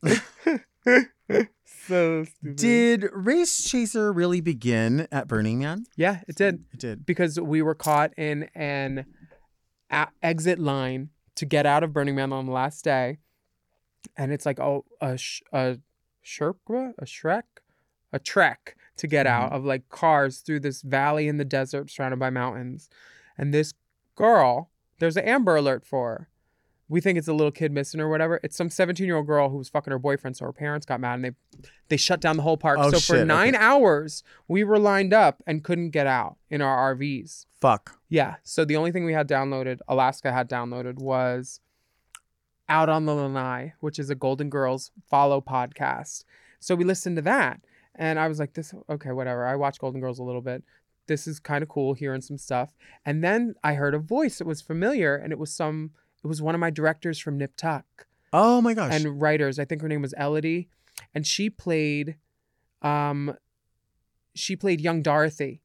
[1.87, 2.57] so stupid.
[2.57, 5.85] Did Race Chaser really begin at Burning Man?
[5.97, 7.07] yeah, it did It did.
[7.07, 9.07] because we were caught in an
[9.91, 13.19] a- exit line to get out of Burning Man on the last day,
[14.17, 15.79] and it's like oh a sh- a
[16.25, 17.43] sherpa a shrek
[18.13, 19.57] a trek to get out mm-hmm.
[19.57, 22.89] of like cars through this valley in the desert surrounded by mountains,
[23.37, 23.75] and this
[24.15, 24.71] girl
[25.01, 26.29] there's an Amber Alert for her.
[26.89, 28.41] We think it's a little kid missing or whatever.
[28.43, 31.01] It's some 17 year old girl who was fucking her boyfriend, so her parents got
[31.01, 31.31] mad and they
[31.89, 32.79] they shut down the whole park.
[32.81, 33.25] Oh, so for shit, okay.
[33.25, 37.47] nine hours, we were lined up and couldn't get out in our RVs.
[37.61, 37.99] Fuck.
[38.09, 38.37] Yeah.
[38.43, 41.61] So the only thing we had downloaded, Alaska had downloaded, was
[42.69, 46.25] Out on the Lanai, which is a Golden Girls follow podcast.
[46.61, 47.61] So we listened to that.
[47.95, 49.47] And I was like, this, okay, whatever.
[49.47, 50.65] I watched Golden Girls a little bit.
[51.07, 52.75] This is kind of cool hearing some stuff.
[53.05, 55.91] And then I heard a voice that was familiar, and it was some,
[56.25, 58.93] it was one of my directors from Nip Tuck Oh my gosh.
[58.93, 59.59] and writers.
[59.59, 60.69] I think her name was Elodie,
[61.15, 62.17] and she played,
[62.83, 63.37] um,
[64.35, 65.61] she played young Dorothy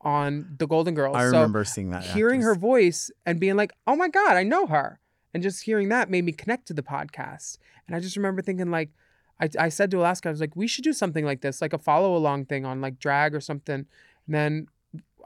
[0.00, 1.16] on the Golden Girls.
[1.16, 2.04] I So remember seeing that.
[2.04, 5.00] hearing her voice and being like, "Oh my god, I know her,"
[5.34, 7.58] and just hearing that made me connect to the podcast.
[7.86, 8.90] And I just remember thinking like.
[9.38, 11.74] I, I said to Alaska, I was like, we should do something like this, like
[11.74, 13.74] a follow along thing on like drag or something.
[14.26, 14.68] And then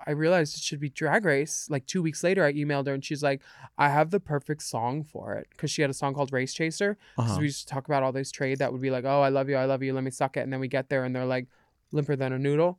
[0.06, 1.66] I realized it should be drag race.
[1.70, 3.40] Like two weeks later, I emailed her and she's like,
[3.78, 5.46] I have the perfect song for it.
[5.56, 6.96] Cause she had a song called Race Chaser.
[7.16, 7.38] Because Uh-huh.
[7.40, 9.48] we used to talk about all those trade that would be like, oh, I love
[9.48, 10.40] you, I love you, let me suck it.
[10.40, 11.46] And then we get there and they're like
[11.92, 12.78] limper than a noodle.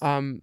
[0.00, 0.42] Um,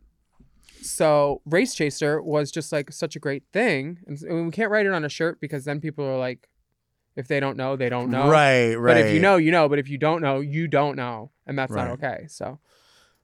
[0.81, 3.99] so Race Chaser was just like such a great thing.
[4.07, 6.47] And we can't write it on a shirt because then people are like,
[7.15, 8.29] if they don't know, they don't know.
[8.29, 8.93] Right, right.
[8.93, 9.67] But if you know, you know.
[9.67, 11.31] But if you don't know, you don't know.
[11.45, 12.25] And that's not okay.
[12.29, 12.59] So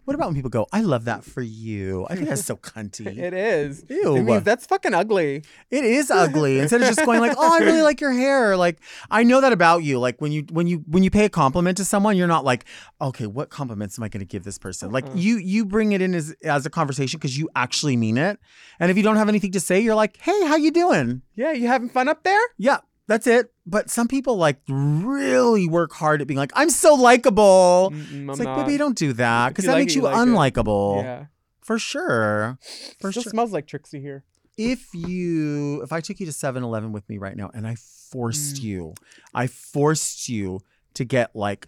[0.05, 2.05] What about when people go, I love that for you?
[2.09, 3.17] I think that's so cunty.
[3.17, 3.83] it is.
[3.89, 4.15] Ew.
[4.17, 5.43] It means that's fucking ugly.
[5.71, 6.59] It is ugly.
[6.61, 8.77] Instead of just going like, "Oh, I really like your hair." Like,
[9.09, 9.97] I know that about you.
[9.99, 12.65] Like when you when you when you pay a compliment to someone, you're not like,
[13.01, 15.15] "Okay, what compliments am I going to give this person?" Like Uh-uh.
[15.15, 18.39] you you bring it in as as a conversation because you actually mean it.
[18.79, 21.51] And if you don't have anything to say, you're like, "Hey, how you doing?" Yeah,
[21.51, 22.41] you having fun up there?
[22.57, 23.51] Yeah, that's it.
[23.65, 28.39] But some people like really work hard at being like, "I'm so likable." Mm-mm, It's
[28.39, 28.65] I'm like, not.
[28.65, 30.29] baby, don't do that because that like makes it, you you like it.
[30.29, 31.03] unlikable.
[31.03, 31.25] Yeah.
[31.61, 32.57] For sure.
[32.99, 33.29] For Still sure.
[33.31, 34.23] smells like Trixie here.
[34.57, 38.57] if you if i took you to 7-eleven with me right now and i forced
[38.57, 38.63] Mm.
[38.63, 38.93] you
[39.33, 40.61] i forced you
[40.93, 41.67] to get like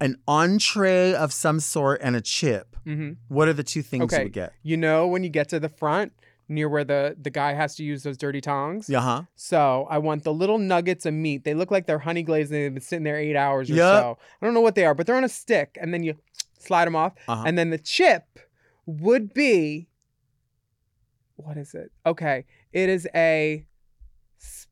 [0.00, 4.16] an entree of some sort and a chip hmm what are the two things Okay.
[4.16, 6.12] you would get You know when you get to the front
[6.48, 8.88] near where the the guy has to use those dirty tongs.
[8.88, 11.44] yeah huh So I want the little nuggets of meat.
[11.44, 13.90] They look like they're honey glazed and they've been sitting there eight hours or Yep.
[14.02, 14.18] so.
[14.40, 16.16] I don't know what they are, but they're on a stick, and then you
[16.58, 17.44] slide them off, Uh-huh.
[17.46, 18.38] and then the chip
[18.86, 19.88] would be
[21.36, 21.90] what is it?
[22.06, 23.66] Okay, it is a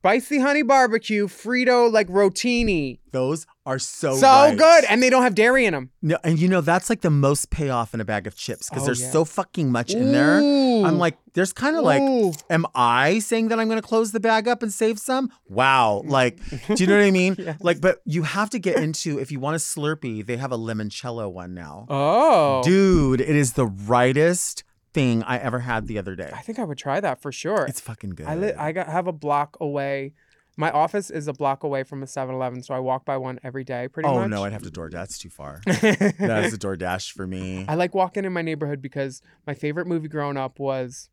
[0.03, 2.99] spicy honey barbecue Frito like rotini.
[3.13, 4.59] those are so so right.
[4.59, 5.91] good, and they don't have dairy in them.
[6.03, 8.83] no, and you know that's like the most payoff in a bag of chips because
[8.83, 9.11] Oh, there's yeah.
[9.13, 10.39] so fucking much in there
[10.85, 12.03] i'm like there's kind of like
[12.51, 16.03] am i saying that i'm going to close the bag up and save some wow
[16.05, 16.39] like
[16.75, 17.59] do you know what i mean Yes.
[17.61, 20.59] like but you have to get into if you want a slurpee they have a
[20.59, 26.15] limoncello one now Oh, Dude, it is the rightest thing I ever had the other
[26.15, 26.31] day.
[26.35, 27.65] I think I would try that for sure.
[27.67, 28.27] It's fucking good.
[28.27, 30.13] I li- I got have a block away.
[30.57, 33.65] My office is a block away from a 7-Eleven, so I walk by one every
[33.65, 34.15] day pretty much.
[34.17, 34.29] oh much.
[34.31, 34.91] no, I'd have to DoorDash.
[34.93, 35.63] That's too far.
[35.67, 37.65] That's a DoorDash for me.
[37.67, 41.09] I like walking in my neighborhood because my favorite movie growing up was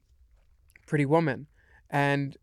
[0.87, 1.47] Pretty Woman,
[1.89, 2.35] and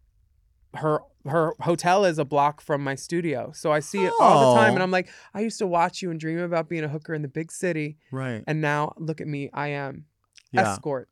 [0.74, 4.60] her her hotel is a block from my studio, so I see it all the
[4.60, 4.74] time, Oh.
[4.76, 7.20] and I'm like, I used to watch you and dream about being a hooker in
[7.22, 8.44] the big city, Right.
[8.46, 10.04] and now look at me, I am
[10.52, 10.72] Yeah.
[10.72, 11.08] escort.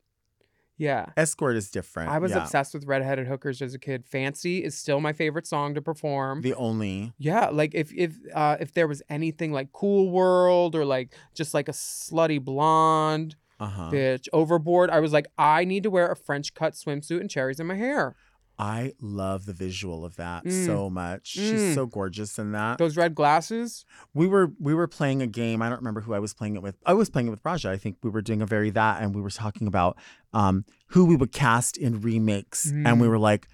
[0.77, 1.05] Yeah.
[1.15, 2.09] Escort is different.
[2.09, 2.43] I was yeah.
[2.43, 4.05] obsessed with redheaded hookers as a kid.
[4.05, 6.41] Fancy is still my favorite song to perform.
[6.41, 7.13] The only.
[7.17, 11.53] Yeah, like if if uh, if there was anything like Cool World or like just
[11.53, 13.89] like a slutty blonde Uh huh.
[13.91, 17.59] bitch overboard, I was like, I need to wear a French cut swimsuit and cherries
[17.59, 18.15] in my hair.
[18.57, 20.65] I love the visual of that Mm.
[20.65, 21.35] so much.
[21.37, 21.49] Mm.
[21.49, 22.77] She's so gorgeous in that.
[22.77, 23.83] Those red glasses.
[24.13, 25.61] we were we were playing a game.
[25.61, 26.75] I don't remember who I was playing it with.
[26.85, 27.69] I was playing it with Raja.
[27.69, 29.97] I think we were doing a very that, and we were talking about
[30.33, 33.09] um, who we would cast in remakes, and we Mm.
[33.09, 33.47] were like,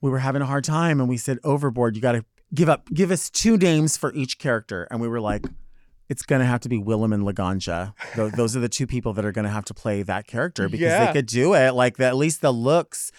[0.00, 2.88] we were having a hard time, and we said, Overboard, you got to give up,
[2.92, 5.46] give us two names for each character, and we were like.
[6.06, 7.94] It's gonna have to be Willam and Laganja.
[8.14, 10.82] Tho- Those are the two people that are gonna have to play that character because
[10.92, 11.06] Yeah.
[11.06, 11.72] they could do it.
[11.72, 13.10] Like the, at least the looks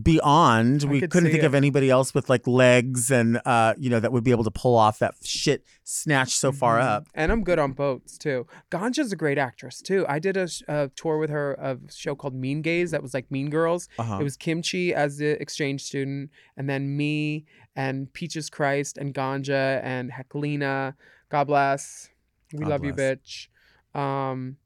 [0.00, 0.84] beyond.
[0.84, 1.46] I we could couldn't think it.
[1.46, 4.50] of anybody else with like legs and uh, you know, that would be able to
[4.50, 6.84] pull off that shit snatch so far Mhm.
[6.84, 7.06] up.
[7.14, 8.46] And I'm good on boats too.
[8.70, 10.06] Ganja's a great actress too.
[10.08, 13.14] I did a, a tour with her of a show called Mean Gays that was
[13.14, 13.88] like Mean Girls.
[13.98, 14.18] Uh-huh.
[14.20, 19.12] It was Kim Chi as the exchange student, and then me and Peaches Christ and
[19.14, 20.94] Ganja and Heklina.
[21.30, 22.08] God bless.
[22.52, 23.48] We God love you, bitch.
[23.94, 24.56] Um,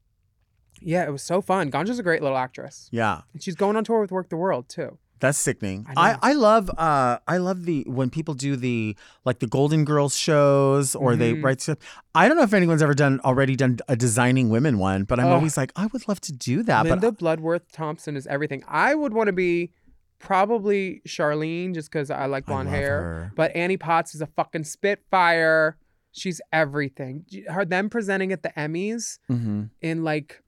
[0.81, 1.71] yeah, it was so fun.
[1.71, 3.21] Ganja's a great little actress, Yeah.
[3.33, 4.97] and she's going on tour with Work the World too.
[5.25, 5.85] That's sickening.
[5.97, 6.17] I I.
[6.29, 8.95] I, love uh I love the when people do the
[9.25, 11.43] like the Golden Girls shows or they Mhm.
[11.43, 11.79] write stuff.
[12.13, 15.27] I don't know if anyone's ever done already done a designing women one, but I'm
[15.27, 15.33] Oh.
[15.37, 16.85] always like I would love to do that.
[16.85, 18.63] Linda But Bloodworth Thomason is everything.
[18.67, 19.71] I would want to be
[20.19, 23.01] probably Charlene just because I like blonde love hair.
[23.01, 23.31] her.
[23.35, 25.77] But Annie Potts is a fucking spitfire.
[26.11, 27.25] She's everything.
[27.49, 29.69] Her them presenting at the Emmys Mhm.
[29.81, 30.41] in like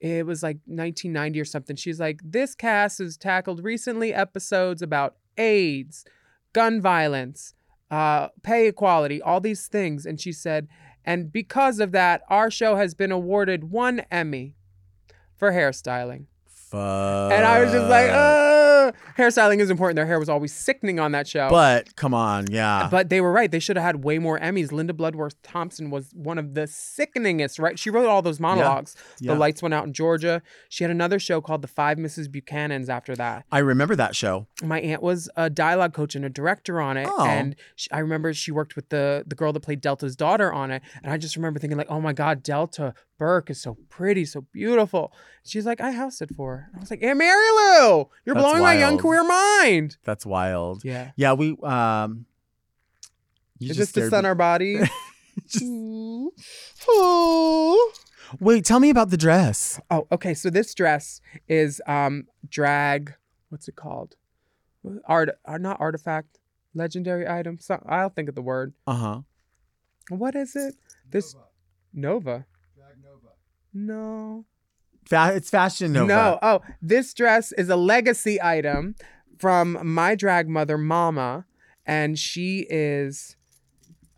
[0.00, 1.76] it was like 1990 or something.
[1.76, 6.04] She's like, this cast has tackled recently episodes about AIDS,
[6.52, 7.54] gun violence,
[7.90, 10.06] uh, pay equality, all these things.
[10.06, 10.68] And she said,
[11.04, 14.54] and because of that, our show has been awarded one Emmy
[15.36, 16.26] for hairstyling.
[16.70, 17.32] Fuck.
[17.32, 19.96] And I was just like, uh, hairstyling is important.
[19.96, 21.48] Their hair was always sickening on that show.
[21.48, 22.88] But come on, yeah.
[22.90, 23.50] But they were right.
[23.50, 24.70] They should have had way more Emmys.
[24.70, 27.78] Linda Bloodworth Thomason was one of the sickeningest, right?
[27.78, 28.96] She wrote all those monologues.
[29.18, 29.32] Yeah.
[29.32, 30.42] The lights went out in Georgia.
[30.68, 32.28] She had another show called The Five Mrs.
[32.28, 33.46] Buchanans after that.
[33.50, 34.46] I remember that show.
[34.62, 37.08] My aunt was a dialogue coach and a director on it.
[37.10, 37.26] Oh.
[37.26, 40.70] And she, I remember she worked with the, the girl that played Delta's daughter on
[40.70, 40.82] it.
[41.02, 44.42] And I just remember thinking, like, oh my God, Delta Burke is so pretty, so
[44.52, 45.12] beautiful.
[45.44, 46.66] She's like, I housed it for her.
[46.68, 49.96] And I was like, Aunt Mary Lou, you're That's blowing my young queer mind.
[50.04, 50.84] That's wild.
[50.84, 51.10] Yeah.
[51.16, 52.26] Yeah, we um
[53.58, 54.28] you Is just this to sun me.
[54.28, 54.88] our bodies?
[55.48, 56.32] Just- Ooh.
[56.90, 57.92] Ooh.
[58.40, 59.80] Wait, tell me about the dress.
[59.90, 60.34] Oh, okay.
[60.34, 63.14] So this dress is um drag.
[63.48, 64.14] What's it called?
[65.06, 66.38] Art, uh, not artifact,
[66.74, 67.58] legendary item.
[67.58, 68.74] So I'll think of the word.
[68.86, 69.22] Uh-huh.
[70.10, 70.74] What is it?
[71.10, 71.34] This
[71.92, 72.46] Nova.
[73.72, 74.44] No.
[75.06, 76.06] Fa- it's Fashion Nova.
[76.06, 76.38] No.
[76.42, 78.94] Oh, this dress is a legacy item
[79.38, 81.46] from my drag mother, Mama,
[81.86, 83.36] and she is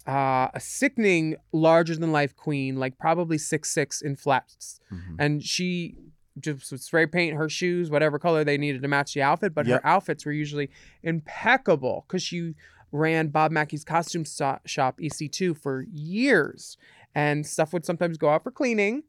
[0.08, 5.16] uh, a sickening, larger than life queen, like probably six six in flats, Mhm.
[5.18, 5.94] and she
[6.38, 9.54] just would spray paint her shoes whatever color they needed to match the outfit.
[9.54, 9.82] But Yep.
[9.82, 10.70] her outfits were usually
[11.02, 12.54] impeccable because she
[12.90, 16.76] ran Bob Mackie's costume so- shop EC2 for years,
[17.14, 19.02] and stuff would sometimes go out for cleaning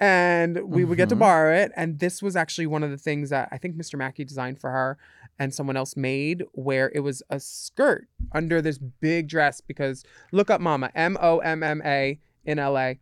[0.00, 1.20] and we would get to Mhm.
[1.20, 1.72] borrow it.
[1.76, 3.96] And this was actually one of the things that I think Mr.
[3.96, 4.98] Mackie designed for her
[5.38, 9.60] and someone else made, where it was a skirt under this big dress.
[9.60, 12.94] Because look up Mama, M O M M A in LA.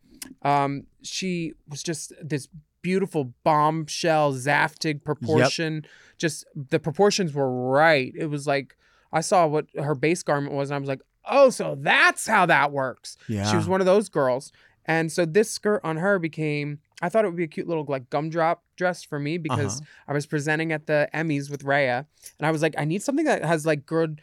[0.42, 2.48] Um, she was just this
[2.82, 5.74] beautiful bombshell Zaftig proportion.
[5.74, 5.84] Yep.
[6.18, 8.12] Just the proportions were right.
[8.16, 8.76] It was like
[9.12, 12.46] I saw what her base garment was, and I was like, oh, so that's how
[12.46, 13.16] that works.
[13.28, 13.44] Yeah.
[13.48, 14.52] She was one of those girls.
[14.84, 17.84] And so this skirt on her became I thought it would be a cute little
[17.88, 19.86] like gumdrop dress for me because Uh-huh.
[20.08, 22.06] I was presenting at the Emmys with Raya
[22.38, 24.20] and I was like I need something that has like good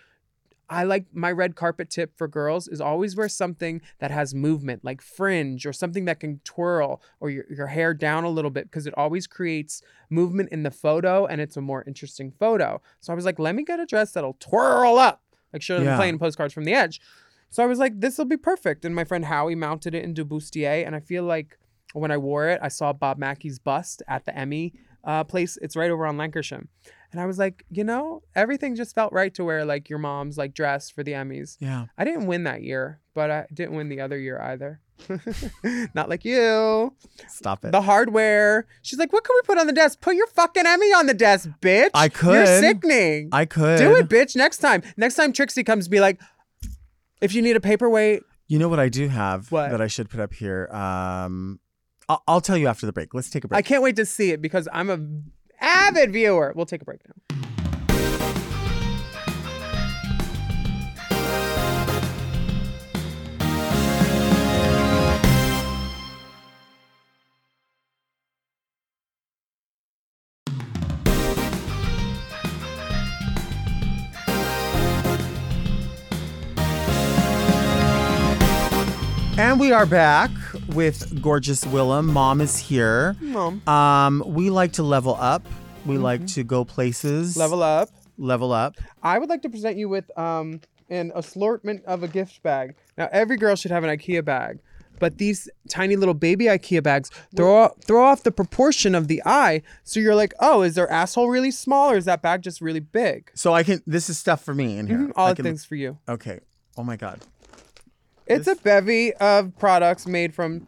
[0.72, 4.86] I like my red carpet tip for girls is always wear something that has movement,
[4.86, 8.66] like fringe or something that can twirl or your, your hair down a little bit
[8.66, 9.82] because it always creates
[10.12, 12.80] movement in the photo and it's a more interesting photo.
[12.99, 15.93] So I was like, let me get a dress that'll twirl up, like Shirley Yeah.
[15.93, 17.01] MacLaine in postcards from the edge.
[17.50, 18.86] So I was like, this will be perfect.
[18.86, 20.86] And my friend Howie mounted it into bustier.
[20.86, 21.58] And I feel like
[21.93, 24.74] when I wore it, I saw Bob Mackie's bust at the Emmy
[25.04, 25.58] uh, place.
[25.62, 26.68] It's right over on Lankershim.
[27.12, 30.38] And I was like, you know, everything just felt right to wear like your mom's
[30.38, 31.58] like dress for the Emmys.
[31.60, 31.86] Yeah.
[31.97, 34.80] I didn't win that year, but I didn't win the other year either.
[35.95, 36.93] Not like you.
[37.28, 37.72] Stop it.
[37.72, 38.68] The hardware.
[38.84, 40.02] She's like, what can we put on the desk?
[40.02, 41.89] Put your fucking Emmy on the desk, bitch.
[41.95, 42.47] I could.
[42.47, 43.30] You're sickening.
[43.32, 43.80] I could.
[43.80, 44.36] Do it, bitch.
[44.36, 44.84] Next time.
[44.97, 46.20] Next time Trixie comes, be like,
[47.22, 49.72] if you need a paperweight, You know what I do have What?
[49.72, 50.67] that I should put up here?
[50.72, 51.59] Um
[52.07, 53.13] I'll, I'll tell you after the break.
[53.13, 53.57] Let's take a break.
[53.59, 54.99] I can't wait to see it because I'm a
[55.63, 56.53] avid viewer.
[56.55, 57.49] We'll take a break now.
[79.60, 80.32] And we are back
[80.70, 82.05] with gorgeous Willam.
[82.05, 83.18] Mom is here.
[83.20, 83.62] Mom.
[83.68, 85.45] Um, we like to level up.
[85.86, 87.32] We like to go places.
[87.32, 87.39] Mm-hmm.
[87.41, 87.89] Level up.
[88.18, 88.78] Level up.
[89.03, 92.76] I would like to present you with um an assortment of a gift bag.
[92.97, 94.60] Now every girl should have an IKEA bag,
[94.97, 99.22] but these tiny little baby IKEA bags throw off, throw off the proportion of the
[99.26, 99.62] eye.
[99.84, 102.80] So you're like, oh, is their asshole really small or is that bag just really
[102.80, 103.30] big?
[103.34, 103.84] So I can.
[103.86, 104.99] This is stuff for me in here.
[104.99, 105.97] Mhm, All can- things for you.
[106.07, 106.39] Okay.
[106.78, 107.20] Oh my God.
[108.30, 110.67] It's a bevy of products made from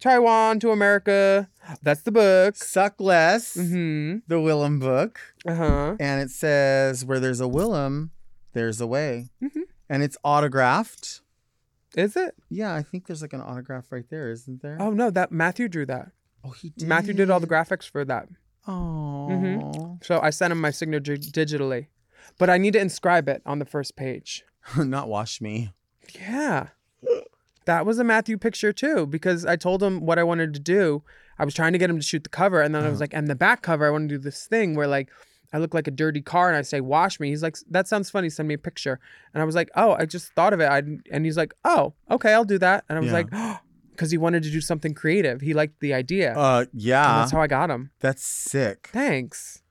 [0.00, 1.48] Taiwan to America.
[1.82, 2.56] That's the book.
[2.56, 3.56] Suck less.
[3.56, 4.18] Mm-hmm.
[4.26, 5.96] The Willam book, Uh huh.
[6.00, 8.10] and it says, "Where there's a Willam,
[8.52, 9.62] there's a way," Mhm.
[9.88, 11.20] and it's autographed.
[11.96, 12.34] Is it?
[12.50, 14.76] Yeah, I think there's like an autograph right there, isn't there?
[14.80, 16.10] Oh no, that Matthew drew that.
[16.42, 16.88] Oh, he did.
[16.88, 18.28] Matthew did all the graphics for that.
[18.66, 21.86] Oh, So I sent him my signature digitally.
[22.38, 24.44] But I need to inscribe it on the first page.
[24.76, 25.72] not wash me.
[26.18, 26.68] Yeah.
[27.66, 31.02] That was a Matthew picture too, because I told him what I wanted to do.
[31.38, 33.12] I was trying to get him to shoot the cover, and then I was like,
[33.14, 35.08] and the back cover, I want to do this thing where like
[35.52, 37.28] I look like a dirty car and I say, wash me.
[37.30, 38.28] He's like, that sounds funny.
[38.28, 38.98] Send me a picture.
[39.32, 40.66] And I was like, oh, I just thought of it.
[40.66, 42.84] I and he's like, oh, okay, I'll do that.
[42.88, 43.14] And I was Yeah.
[43.22, 43.60] like,
[43.92, 45.40] because he wanted to do something creative.
[45.40, 46.34] He liked the idea.
[46.36, 47.90] Uh, and yeah, that's how I got him.
[48.00, 48.90] that's sick.
[48.92, 49.62] Thanks.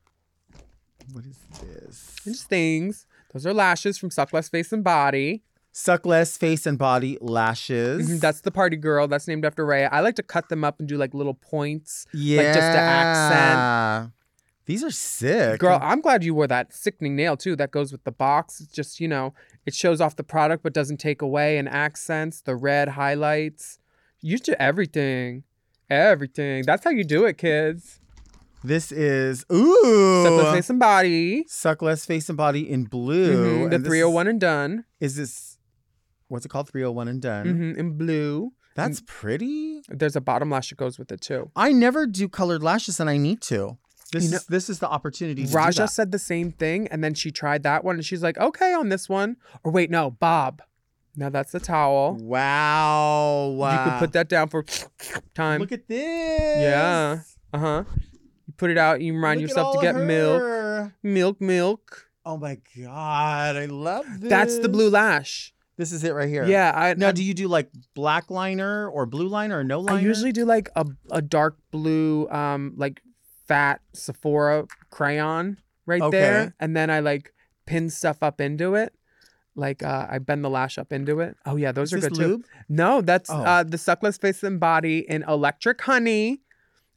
[1.11, 2.15] What is this?
[2.23, 3.05] Just things.
[3.33, 5.43] Those are lashes from Suck Less Face and Body.
[5.75, 8.07] Suck less face and body lashes.
[8.07, 9.07] Mhm, That's the party girl.
[9.07, 9.85] That's named after Ray.
[9.85, 12.05] I like to cut them up and do like little points.
[12.13, 12.53] yeah.
[12.53, 14.11] just to accent.
[14.65, 15.59] These are sick.
[15.59, 17.55] Girl, I'm glad you wore that sickening nail too.
[17.55, 18.61] That goes with the box.
[18.61, 19.33] It's just, you know,
[19.65, 23.79] it shows off the product but doesn't take away and accents, the red highlights.
[24.21, 25.43] You do everything.
[25.89, 26.63] Everything.
[26.65, 27.99] That's how you do it, kids.
[28.63, 30.23] This is ooh.
[30.23, 31.45] Suck less face and body.
[31.49, 33.65] Suck less face and body in blue.
[33.65, 34.85] Mhm, The And 301 and done.
[35.01, 35.52] Is this
[36.27, 36.69] what's it called?
[36.69, 37.45] 301 and done.
[37.73, 38.51] hmm In blue.
[38.75, 39.83] That's pretty.
[39.87, 41.51] There's a bottom lash that goes with it too.
[41.55, 43.77] I never do colored lashes and I need to.
[44.11, 46.87] This You know- is this is the opportunity to do Raja said the same thing,
[46.89, 49.89] and then she tried that one, and she's like, "Okay, on this one." Or wait,
[49.91, 50.61] no, Bob.
[51.15, 52.15] Now that's the towel.
[52.19, 53.53] Wow.
[53.57, 53.71] Wow.
[53.85, 54.63] You could put that down for
[55.35, 55.61] time.
[55.61, 56.59] Look at this.
[56.59, 57.19] Yeah.
[57.53, 57.83] Uh huh.
[58.47, 59.01] You put it out.
[59.01, 62.07] You remind Look yourself to get milk, milk, milk.
[62.25, 64.29] Oh my god, I love this.
[64.29, 65.52] That's the blue lash.
[65.77, 66.45] This is it right here.
[66.45, 66.71] Yeah.
[66.75, 69.97] I Now, I, do you do like black liner or blue liner or no liner?
[69.97, 73.01] I usually do like a a dark blue, um, like
[73.47, 76.17] fat Sephora crayon right Okay.
[76.17, 77.33] there, and then I like
[77.65, 78.93] pin stuff up into it.
[79.55, 81.35] Like uh, I bend the lash up into it.
[81.45, 82.43] Oh yeah, those Is are this good too.
[82.69, 83.35] No, that's Oh.
[83.43, 86.41] uh, the suckless face and body in electric honey.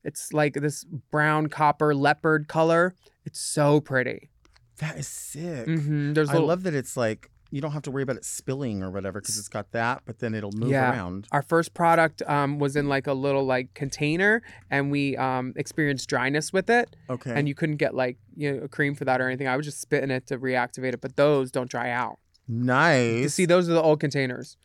[0.05, 2.95] It's like this brown copper leopard color.
[3.25, 4.31] It's so pretty.
[4.79, 5.67] That is sick.
[5.67, 8.25] hmm There's I little, love that it's like you don't have to worry about it
[8.25, 10.91] spilling or whatever because it's got that, but then it'll move Yeah.
[10.91, 11.29] around.
[11.33, 16.09] our first product um, was in like a little like container, and we um, experienced
[16.09, 17.33] dryness with it, Okay.
[17.35, 19.47] and you couldn't get like you know a cream for that or anything.
[19.49, 22.19] I was just spitting it to reactivate it, but those don't dry out.
[22.49, 23.35] You nice.
[23.35, 24.57] see, those are the old containers.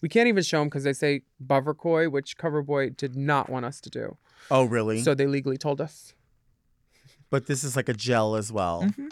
[0.00, 3.80] We can't even show them because they say Coverboy, which Coverboy did not want us
[3.80, 4.16] to do.
[4.50, 5.02] oh, really?
[5.02, 6.14] So they legally told us.
[7.30, 8.82] but this is like a gel as well.
[8.84, 9.10] Mhm.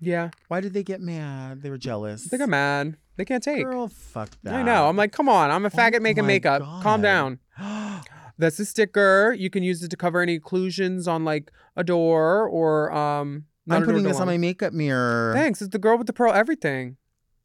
[0.00, 1.62] Yeah, Why did they get mad?
[1.62, 2.24] They were jealous.
[2.24, 2.96] they got mad.
[3.16, 3.64] They can't take.
[3.64, 4.54] Girl, fuck that.
[4.54, 4.88] I know.
[4.88, 5.50] I'm like, come on.
[5.50, 6.60] I'm a faggot Oh making makeup.
[6.82, 7.38] Calm down.
[8.38, 9.34] That's a sticker.
[9.38, 13.44] You can use it to cover any occlusions on like a door or um.
[13.68, 15.32] I'm door putting this on my makeup mirror.
[15.34, 15.60] Thanks.
[15.62, 16.32] It's the girl with the pearl.
[16.32, 16.98] Everything.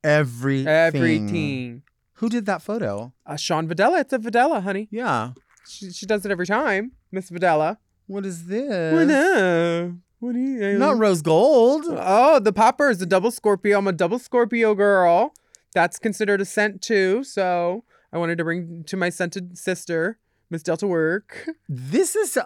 [0.03, 0.67] Everything.
[0.67, 1.83] Everything.
[2.15, 3.13] Who did that photo?
[3.25, 4.01] Uh, Sean Videla.
[4.01, 4.87] It's a Videla, honey.
[4.91, 5.31] Yeah.
[5.67, 6.91] She, she does it every time.
[7.11, 7.77] Miss Videla.
[8.07, 8.93] What is this?
[8.93, 9.95] What now?
[10.21, 10.77] What do you?
[10.77, 11.85] Not rose gold.
[11.89, 13.79] Oh, the popper is a double Scorpio.
[13.79, 15.33] I'm a double Scorpio girl.
[15.73, 17.23] That's considered a scent too.
[17.23, 20.19] So I wanted to bring to my scented sister,
[20.51, 21.49] Miss Delta Work.
[21.67, 22.37] This is.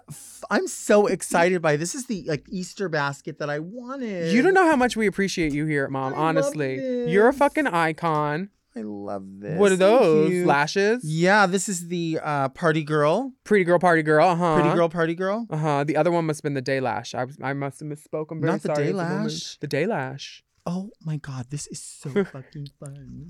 [0.49, 1.95] I'm so excited by this.
[1.95, 4.31] Is the like Easter basket that I wanted.
[4.31, 6.13] You don't know how much we appreciate you here Mom.
[6.13, 8.51] I honestly, you're a fucking icon.
[8.77, 9.57] I love this.
[9.57, 11.03] what are those lashes?
[11.03, 13.31] Yeah, this is the uh, party girl.
[13.45, 14.27] Pretty girl, party girl.
[14.27, 14.55] Uh huh.
[14.61, 15.47] Pretty girl, party girl.
[15.49, 15.83] Uh huh.
[15.85, 17.15] The other one must have been the day lash.
[17.15, 18.31] I was, I must have misspoke.
[18.31, 18.83] I'm very Not the sorry.
[18.83, 19.57] day as lash?
[19.59, 20.43] The day lash.
[20.65, 23.29] Oh my god, this is so fucking fun.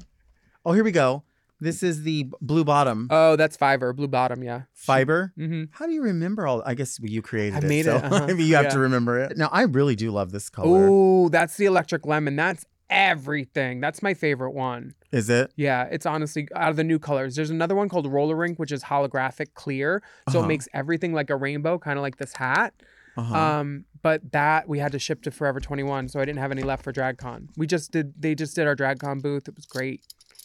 [0.65, 1.23] Oh, here we go.
[1.61, 4.43] This is the blue bottom Oh, that's fiber, blue bottom.
[4.43, 4.63] Yeah.
[4.73, 5.31] fiber.
[5.39, 5.63] Mm-hmm.
[5.71, 6.61] How do you remember all?
[6.65, 7.63] I guess you created I it.
[7.63, 8.27] made so it, uh-huh.
[8.27, 8.69] maybe you have Yeah.
[8.71, 9.37] to remember it.
[9.37, 10.87] Now I really do love this color.
[10.89, 12.35] Oh, that's the electric lemon.
[12.35, 13.79] That's everything.
[13.81, 14.93] That's my favorite one.
[15.11, 15.51] Is it?
[15.55, 17.36] Yeah, it's honestly out of the new colors.
[17.36, 20.03] There's another one called Roller Rink, which is holographic clear.
[20.29, 20.45] So Uh-huh.
[20.45, 22.73] it makes everything like a rainbow, kind of like this hat.
[23.17, 23.33] Uh-huh.
[23.36, 26.63] Um, but that we had to ship to Forever 21, so I didn't have any
[26.63, 27.47] left for DragCon.
[27.57, 28.13] We just did.
[28.21, 29.47] They just did our DragCon booth.
[29.47, 30.01] It was great.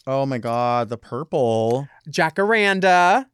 [0.07, 1.87] oh my god, the purple.
[2.09, 3.25] Jacaranda.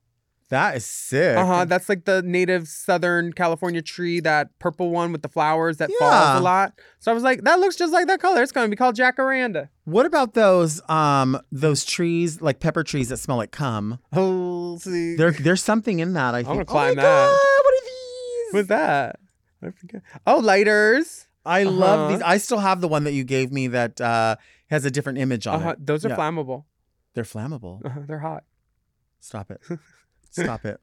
[0.50, 1.36] That is sick.
[1.38, 1.66] Uh huh.
[1.66, 6.10] That's like the native Southern California tree, that purple one with the flowers that Yeah.
[6.10, 6.74] falls a lot.
[7.00, 8.42] So I was like, that looks just like that color.
[8.44, 9.68] It's gonna be called Jacaranda.
[9.84, 14.00] What about those um those trees like pepper trees that smell like cum?
[14.14, 15.16] Oh, see.
[15.18, 16.34] There there's something in that.
[16.34, 16.48] I think.
[16.48, 17.28] gonna oh climb my that.
[17.28, 18.54] God, what are these?
[18.54, 19.20] What's that?
[19.62, 20.02] I forget.
[20.26, 21.28] Oh, lighters.
[21.46, 22.12] I love Uh-huh.
[22.12, 22.22] these.
[22.22, 24.38] I still have the one that you gave me that uh
[24.70, 25.70] has a different image on Uh-huh.
[25.72, 25.86] it.
[25.86, 26.16] Those are Yeah.
[26.16, 26.64] flammable.
[27.16, 27.86] They're flammable.
[27.86, 28.00] Uh-huh.
[28.08, 28.44] They're hot.
[29.20, 29.60] Stop it.
[30.44, 30.80] Stop it.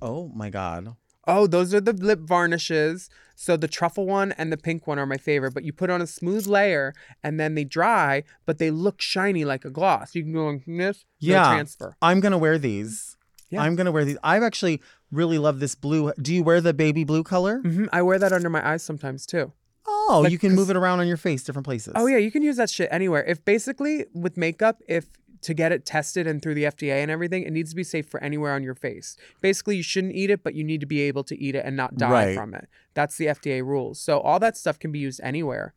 [0.00, 0.96] Oh my god.
[1.26, 3.08] Oh, those are the lip varnishes.
[3.34, 6.00] So the truffle one and the pink one are my favorite, but you put on
[6.02, 6.92] a smooth layer
[7.22, 10.14] and then they dry, but they look shiny like a gloss.
[10.14, 11.44] You can go like this, Yeah.
[11.52, 11.96] transfer.
[12.02, 13.16] I'm gonna wear these.
[13.50, 13.62] Yeah.
[13.62, 14.18] I'm gonna wear these.
[14.22, 14.80] I've actually
[15.10, 16.12] really love this blue.
[16.20, 17.60] Do you wear the baby blue color?
[17.64, 17.86] Mm-hmm.
[17.92, 19.52] I wear that under my eyes sometimes too.
[19.86, 21.92] Oh, Like, you can move it around on your face, different places.
[21.96, 23.24] Oh yeah, you can use that shit anywhere.
[23.24, 25.06] If basically with makeup, if
[25.44, 28.06] to get it tested and through the FDA and everything, it needs to be safe
[28.06, 29.16] for anywhere on your face.
[29.40, 31.76] Basically, you shouldn't eat it, but you need to be able to eat it and
[31.76, 32.34] not die Right.
[32.36, 32.68] from it.
[32.94, 34.00] That's the FDA rules.
[34.00, 35.74] So all that stuff can be used anywhere.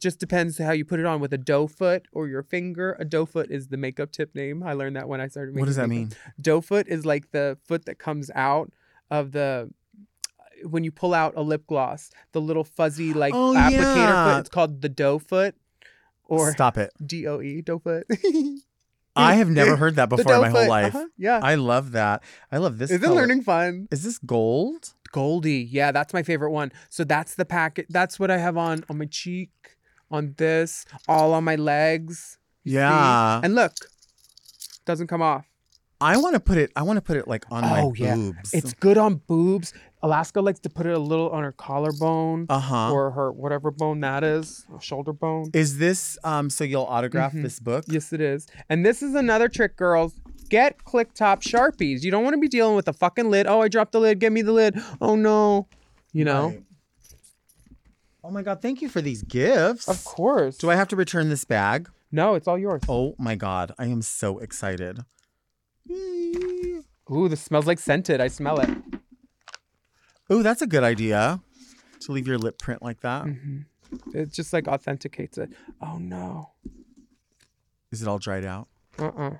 [0.00, 2.96] Just depends how you put it on with a doe foot or your finger.
[3.00, 4.62] A doe foot is the makeup tip name.
[4.62, 6.10] I learned that when I started making What does that makeup.
[6.10, 6.34] mean?
[6.40, 8.72] Doe foot is like the foot that comes out
[9.10, 9.70] of the
[10.64, 14.24] when you pull out a lip gloss, the little fuzzy like Oh, applicator yeah.
[14.34, 14.40] foot.
[14.40, 15.54] It's called the doe foot
[16.24, 16.92] or Stop it.
[17.04, 18.06] D O E doe foot.
[19.18, 20.94] I have never heard that before in my whole life.
[20.94, 21.40] uh-huh, Yeah.
[21.42, 22.22] I love that.
[22.52, 22.90] I love this.
[22.90, 23.16] Isn't color.
[23.20, 23.88] learning fun?
[23.90, 24.94] Is this gold?
[25.10, 25.66] Goldie.
[25.70, 26.70] Yeah, that's my favorite one.
[26.90, 27.86] So that's the packet.
[27.88, 29.50] That's what I have on on my cheek,
[30.10, 32.38] on this, all on my legs.
[32.64, 32.76] you see?
[32.76, 33.40] Yeah.
[33.42, 33.72] And look,
[34.84, 35.46] doesn't come off.
[36.00, 36.70] I want to put it.
[36.76, 38.14] I want to put it like on my Oh, yeah.
[38.14, 38.54] boobs.
[38.54, 39.72] It's good on boobs.
[40.02, 42.92] Alaska likes to put it a little on her collarbone uh huh.
[42.92, 45.50] or her whatever bone that is, shoulder bone.
[45.54, 46.50] Is this um?
[46.50, 47.42] So you'll autograph Mhm.
[47.42, 47.84] this book?
[47.88, 48.46] Yes, it is.
[48.68, 50.14] And this is another trick, girls.
[50.48, 52.04] Get click top sharpies.
[52.04, 53.46] You don't want to be dealing with a fucking lid.
[53.48, 54.20] Oh, I dropped the lid.
[54.20, 54.80] Give me the lid.
[55.00, 55.66] Oh no.
[56.12, 56.46] You know.
[56.48, 56.62] Right.
[58.24, 58.60] Oh my god!
[58.62, 59.88] Thank you for these gifts.
[59.88, 60.58] Of course.
[60.58, 61.88] Do I have to return this bag?
[62.12, 62.82] No, it's all yours.
[62.88, 63.72] Oh my god!
[63.78, 65.00] I am so excited.
[67.10, 68.20] Ooh, this smells like scented.
[68.20, 68.68] I smell it.
[70.30, 71.40] Oh, that's a good idea.
[72.00, 73.24] To leave your lip print like that.
[73.24, 73.60] hmm
[74.14, 75.50] It just like authenticates it.
[75.82, 76.50] Oh no.
[77.90, 78.68] Is it all dried out?
[78.98, 79.38] Uh-uh.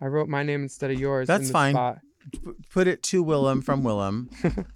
[0.00, 1.26] I wrote my name instead of yours.
[1.26, 1.74] That's in the fine.
[1.74, 1.98] Spot.
[2.32, 2.40] P-
[2.70, 4.28] Put it to Willam from Willam.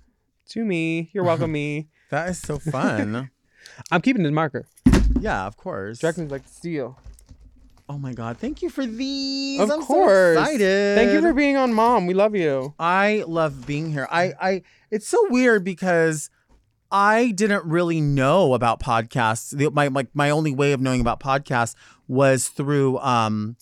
[0.51, 1.11] To me.
[1.13, 1.87] You're welcome, me.
[2.11, 3.31] That is so fun.
[3.93, 4.67] I'm keeping the marker.
[5.21, 6.01] yeah, of course.
[6.01, 6.99] Dragon's like steel.
[7.91, 8.39] Oh my god!
[8.39, 9.59] Thank you for these.
[9.59, 10.39] Of I'm so course.
[10.39, 10.97] excited.
[10.97, 12.07] Thank you for being on, Mom.
[12.07, 12.73] We love you.
[12.79, 14.07] I love being here.
[14.13, 14.63] I, I,
[14.93, 16.31] it's so weird because
[16.93, 19.51] I didn't really know about podcasts.
[19.57, 21.75] The, my, my, my only way of knowing about podcasts
[22.07, 23.57] was through, um,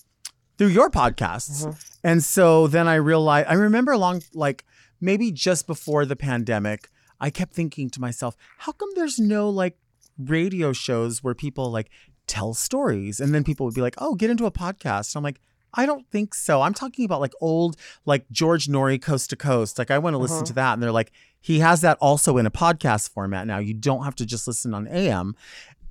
[0.58, 1.64] through your podcasts.
[1.64, 1.72] Uh-huh.
[2.04, 4.66] And so then I realized, I remember along, like
[5.00, 9.78] maybe just before the pandemic, I kept thinking to myself, how come there's no like
[10.18, 11.88] radio shows where people like
[12.28, 13.18] tell stories?
[13.20, 15.16] And then people would be like, oh, get into a podcast.
[15.16, 15.40] I'm like,
[15.74, 16.62] I don't think so.
[16.62, 17.76] I'm talking about like old,
[18.06, 19.78] like George Noory Coast to Coast.
[19.78, 20.46] Like I want to listen Uh-huh.
[20.46, 20.72] to that.
[20.74, 23.58] And they're like, he has that also in a podcast format now.
[23.58, 25.34] You don't have to just listen on AM.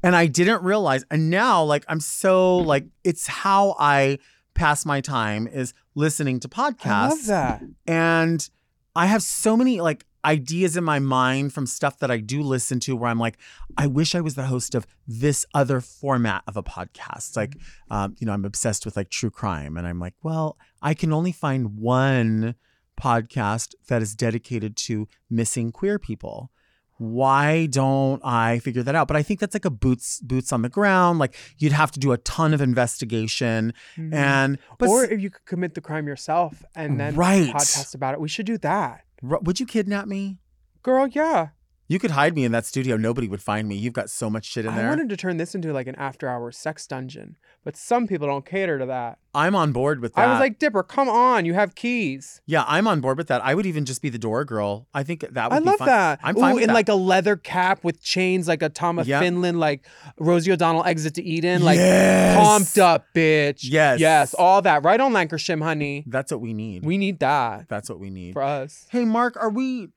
[0.04, 1.04] And I didn't realize.
[1.12, 4.20] And now, like, I'm so like, it's how I
[4.54, 7.62] pass my time is listening to podcasts I love that.
[7.86, 8.50] and
[8.96, 12.80] I have so many like ideas in my mind from stuff that I do listen
[12.82, 13.38] to where I'm like,
[13.78, 17.36] I wish I was the host of this other format of a podcast.
[17.36, 17.56] Like,
[17.90, 21.12] um, you know, I'm obsessed with like true crime, and I'm like, well, I can
[21.14, 22.56] only find one
[23.02, 26.52] podcast that is dedicated to missing queer people.
[27.00, 29.08] Why don't I figure that out?
[29.08, 31.20] But I think that's like a boots boots on the ground.
[31.20, 34.14] Like you'd have to do a ton of investigation, Mhm.
[34.16, 37.54] and or if you could commit the crime yourself and then Right.
[37.54, 39.04] podcast about it, we should do that.
[39.22, 40.38] Would you kidnap me?
[40.84, 41.50] Girl, yeah.
[41.90, 42.98] You could hide me in that studio.
[42.98, 43.76] Nobody would find me.
[43.76, 44.88] You've got so much shit in there.
[44.88, 48.28] I wanted to turn this into like an after hours sex dungeon, but some people
[48.28, 49.20] don't cater to that.
[49.34, 50.28] I'm on board with that.
[50.28, 52.42] I was like, Dipper, come on, you have keys.
[52.48, 53.42] yeah, I'm on board with that.
[53.46, 54.88] I would even just be the door girl.
[54.94, 55.88] I think that would I be love fun.
[55.88, 56.20] that.
[56.24, 56.74] I'm fine Ooh, with in that.
[56.74, 59.22] like a leather cap with chains, like a Tom of Yep.
[59.22, 59.86] Finland, like
[60.20, 62.36] Rosie O'Donnell exit to Eden, like Yes.
[62.38, 63.60] pumped up, bitch.
[63.64, 64.00] Yes.
[64.00, 64.84] Yes, all that.
[64.84, 66.04] Right on Lankershim, honey.
[66.08, 66.84] That's what we need.
[66.86, 68.34] We need that That's what we need.
[68.34, 68.88] for us.
[68.90, 69.90] Hey, Mark, are we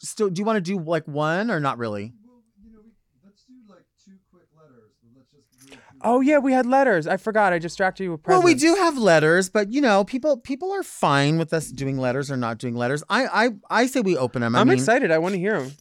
[0.00, 0.30] still?
[0.30, 2.12] Do you want to do like one or not really?
[2.26, 2.90] Well, you know, we,
[3.24, 4.90] let's do like two quick letters.
[5.16, 7.06] Let's just do Oh yeah, we had letters.
[7.06, 7.52] I forgot.
[7.52, 10.82] I distracted you with Well, we do have letters, but you know, people people are
[10.82, 13.02] fine with us doing letters or not doing letters.
[13.08, 14.54] I I I say we open them.
[14.54, 15.10] I I'm mean, excited.
[15.10, 15.72] I want to hear them.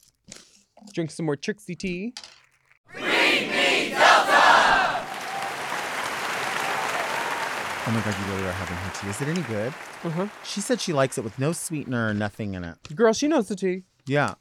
[0.93, 2.13] Drink some more Trixie tea.
[7.85, 9.09] Oh my god, you really are having her tea.
[9.09, 9.73] Is it any good?
[10.05, 10.27] Uh-huh.
[10.45, 12.77] She said she likes it with no sweetener or nothing in it.
[12.95, 13.83] Girl, she knows the tea.
[14.05, 14.35] Yeah.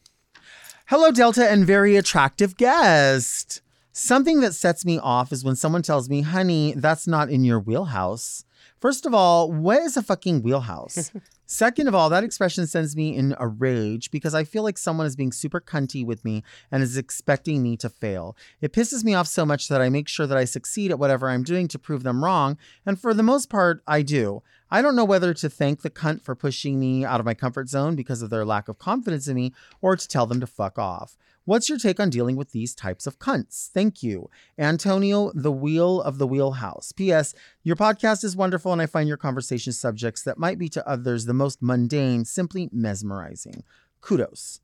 [0.87, 3.63] Hello, Delta, and very attractive guest.
[3.93, 7.61] Something that sets me off is when someone tells me, honey, that's not in your
[7.61, 8.45] wheelhouse.
[8.81, 11.13] First of all, what is a fucking wheelhouse?
[11.47, 15.07] Second of all, that expression sends me in a rage because I feel like someone
[15.07, 18.37] is being super cunty with me and is expecting me to fail.
[18.61, 21.29] It pisses me off so much that I make sure that I succeed at whatever
[21.29, 24.43] I'm doing to prove them wrong, and for the most part, I do.
[24.71, 27.69] I don't know whether to thank the cunt for pushing me out of my comfort
[27.69, 30.79] zone because of their lack of confidence in me or to tell them to fuck
[30.79, 31.19] off.
[31.45, 33.69] What's your take on dealing with these types of cunts?
[33.69, 34.31] Thank you.
[34.57, 36.93] Antonio, the wheel of the wheelhouse.
[36.93, 37.35] P.S.
[37.65, 41.27] Your podcast is wonderful, and I find your conversation subjects that might be to others
[41.33, 43.65] the most mundane simply mesmerizing.
[44.03, 44.61] Kudos.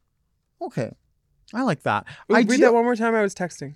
[0.60, 0.94] Okay.
[1.54, 2.04] I like that.
[2.30, 3.14] Ooh, I read do- that one more time.
[3.14, 3.74] I was texting.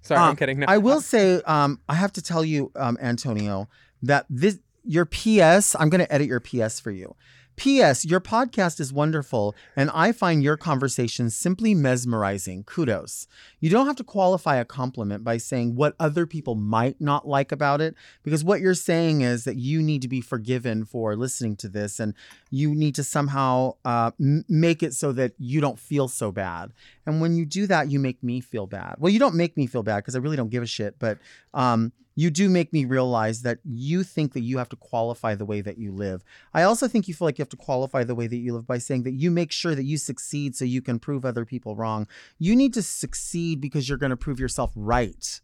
[0.00, 0.60] Sorry, I'm um, kidding.
[0.60, 0.66] No.
[0.66, 3.68] I will say, um, I have to tell you, um, Antonio,
[4.02, 5.76] that this your PS.
[5.78, 7.14] I'm going to edit your PS for you.
[7.56, 8.04] P.S.
[8.04, 12.64] Your podcast is wonderful, and I find your conversations simply mesmerizing.
[12.64, 13.26] Kudos.
[13.60, 17.52] You don't have to qualify a compliment by saying what other people might not like
[17.52, 21.56] about it, because what you're saying is that you need to be forgiven for listening
[21.56, 22.14] to this, and
[22.50, 26.72] you need to somehow uh, m- make it so that you don't feel so bad.
[27.06, 28.96] And when you do that, you make me feel bad.
[28.98, 31.18] Well, you don't make me feel bad because I really don't give a shit, but
[31.54, 35.44] um, you do make me realize that you think that you have to qualify the
[35.44, 36.22] way that you live.
[36.52, 38.66] I also think you feel like you have to qualify the way that you live
[38.66, 41.76] by saying that you make sure that you succeed so you can prove other people
[41.76, 42.06] wrong.
[42.38, 45.40] You need to succeed because you're going to prove yourself right.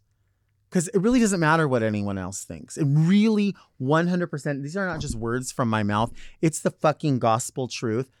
[0.69, 2.77] Because it really doesn't matter what anyone else thinks.
[2.77, 7.67] It really 100%, these are not just words from my mouth, it's the fucking gospel
[7.67, 8.11] truth.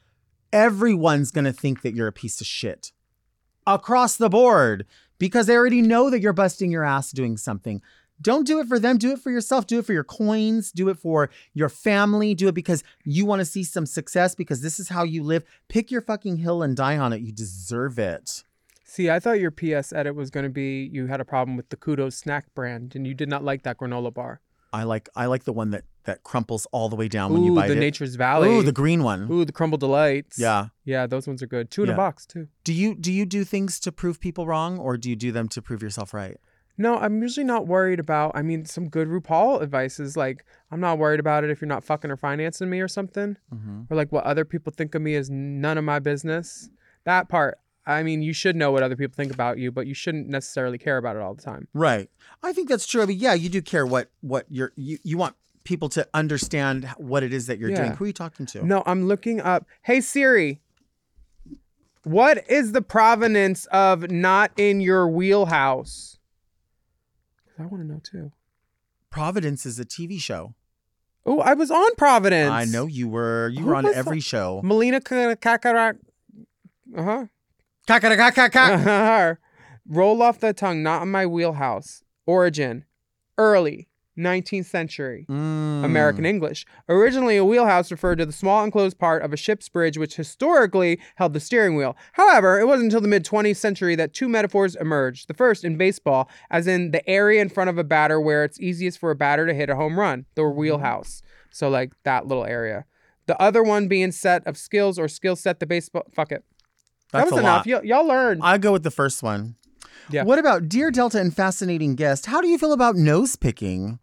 [0.51, 2.91] Everyone's going to think that you're a piece of shit
[3.67, 4.87] across the board
[5.19, 7.83] because they already know that you're busting your ass doing something.
[8.21, 8.97] Don't do it for them.
[8.97, 9.65] Do it for yourself.
[9.67, 10.71] Do it for your coins.
[10.71, 12.35] Do it for your family.
[12.35, 15.43] Do it because you want to see some success because this is how you live.
[15.69, 17.21] Pick your fucking hill and die on it.
[17.21, 18.43] You deserve it.
[18.83, 21.69] See, I thought your PS edit was going to be you had a problem with
[21.69, 24.41] the Kudos snack brand and you did not like that granola bar.
[24.73, 27.43] I like I like the one that that crumples all the way down Ooh, when
[27.43, 27.79] you bite the it.
[27.79, 28.49] Nature's Valley.
[28.49, 29.27] Ooh, the green one.
[29.31, 30.39] Ooh, the Crumble Delights.
[30.39, 30.67] Yeah.
[30.85, 31.69] Yeah, those ones are good.
[31.69, 31.93] Two in Yeah.
[31.93, 32.47] a box, too.
[32.63, 35.47] Do you do you do things to prove people wrong or do you do them
[35.49, 36.37] to prove yourself right?
[36.79, 38.31] No, I'm usually not worried about.
[38.33, 41.67] I mean, some good RuPaul advice is like, I'm not worried about it if you're
[41.67, 43.81] not fucking or financing me or something, Mm-hmm.
[43.91, 46.69] or like what other people think of me is none of my business.
[47.03, 49.93] That part, I mean, you should know what other people think about you, but you
[49.93, 51.67] shouldn't necessarily care about it all the time.
[51.73, 52.09] Right.
[52.41, 53.01] I think that's true.
[53.01, 56.85] I mean, yeah, you do care what what you're you, you want people to understand
[56.97, 57.89] what it is that you're doing.
[57.91, 57.95] Yeah.
[57.95, 58.65] Who are you talking to?
[58.65, 59.65] No, I'm looking up.
[59.81, 60.61] Hey Siri,
[62.03, 66.18] what is the provenance of not in your wheelhouse?
[67.59, 68.31] I want to know too.
[69.09, 70.53] Providence is a TV show.
[71.25, 72.51] Oh, I was on Providence.
[72.51, 73.49] I know you were.
[73.49, 74.61] You Who were on was every show.
[74.63, 75.97] Melina Kakarak.
[76.95, 77.25] Uh huh.
[77.87, 79.35] Ka-ka-da-ka-ka-ka.
[79.87, 82.03] Roll off the tongue, not in my wheelhouse.
[82.25, 82.85] Origin,
[83.37, 83.88] early
[84.19, 85.25] 19th century.
[85.29, 85.83] Mm.
[85.83, 86.65] American English.
[86.87, 90.99] Originally, a wheelhouse referred to the small enclosed part of a ship's bridge which historically
[91.15, 91.95] held the steering wheel.
[92.13, 95.27] However, it wasn't until the mid 20th century that two metaphors emerged.
[95.27, 98.59] The first in baseball, as in the area in front of a batter where it's
[98.59, 101.21] easiest for a batter to hit a home run, the wheelhouse.
[101.51, 102.85] So, like that little area.
[103.25, 106.03] The other one being set of skills or skill set the baseball.
[106.13, 106.43] Fuck it.
[107.11, 107.65] That's that was enough.
[107.65, 108.41] Y- y'all learned.
[108.43, 109.55] I go with the first one.
[110.11, 110.23] Yeah.
[110.23, 112.25] What about Dear Delta and Fascinating Guest?
[112.25, 113.99] How do you feel about nose picking?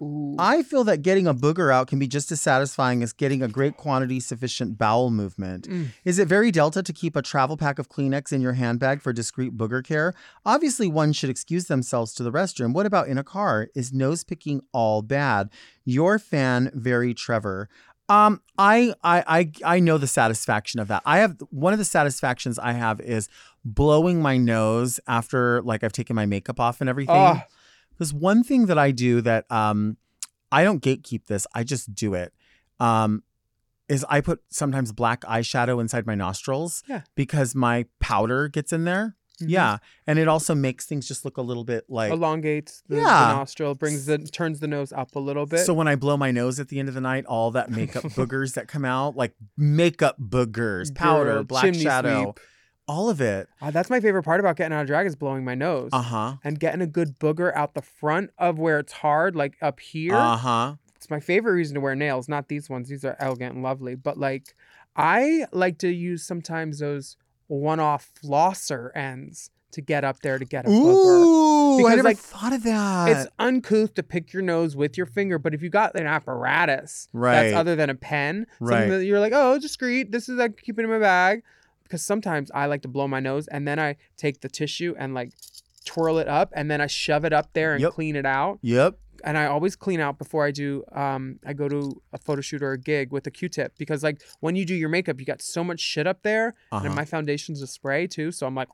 [0.00, 0.36] Ooh.
[0.38, 3.48] I feel that getting a booger out can be just as satisfying as getting a
[3.48, 5.68] great quantity sufficient bowel movement.
[5.68, 5.88] Mm.
[6.04, 9.12] Is it very Delta to keep a travel pack of Kleenex in your handbag for
[9.12, 10.14] discreet booger care?
[10.46, 12.72] Obviously, one should excuse themselves to the restroom.
[12.72, 13.68] What about in a car?
[13.74, 15.50] Is nose picking all bad?
[15.84, 17.68] Your fan, very Trevor.
[18.08, 21.02] Um, I, I, I, I know the satisfaction of that.
[21.04, 23.28] I have one of the satisfactions I have is
[23.64, 27.16] blowing my nose after like I've taken my makeup off and everything.
[27.16, 27.44] Ah.
[27.98, 29.96] There's one thing that I do that um
[30.50, 31.46] I don't gatekeep this.
[31.54, 32.32] I just do it.
[32.80, 33.22] Um
[33.88, 37.02] is I put sometimes black eyeshadow inside my nostrils Yeah.
[37.14, 39.16] because my powder gets in there.
[39.40, 39.46] Mhm.
[39.50, 39.78] Yeah.
[40.06, 43.74] And it also makes things just look a little bit like elongates the, the nostril,
[43.74, 45.64] brings the turns the nose up a little bit.
[45.64, 48.02] so when I blow my nose at the end of the night, all that makeup
[48.18, 52.34] boogers that come out, like makeup boogers, powder, Girl, black shadow.
[52.88, 53.48] All of it.
[53.60, 56.36] Ah, that's my favorite part about getting out of drag is blowing my nose Uh-huh.
[56.42, 60.14] and getting a good booger out the front of where it's hard, like up here.
[60.16, 60.74] Uh-huh.
[60.96, 62.88] It's my favorite reason to wear nails, not these ones.
[62.88, 64.54] These are elegant and lovely, but like
[64.96, 67.16] I like to use sometimes those
[67.46, 71.24] one-off flosser ends to get up there to get a booger.
[71.80, 73.08] Ooh, I never like, thought of that.
[73.10, 77.08] It's uncouth to pick your nose with your finger, but if you got an apparatus
[77.12, 77.34] Right.
[77.50, 78.88] that's other than a pen, Right.
[78.88, 80.10] that you're like, oh, discreet.
[80.10, 81.42] This is like keep it in my bag.
[81.88, 85.14] Because sometimes I like to blow my nose and then I take the tissue and
[85.14, 85.30] like
[85.86, 87.92] twirl it up and then I shove it up there and Yep.
[87.92, 88.58] clean it out.
[88.62, 88.98] Yep.
[89.24, 90.84] and I always clean out before I do.
[90.92, 94.22] Um, I go to a photo shoot or a gig with a Q-tip because like
[94.38, 96.86] when you do your makeup, you got so much shit up there, Uh-huh.
[96.86, 98.30] and my foundation's a spray too.
[98.30, 98.68] So I'm like,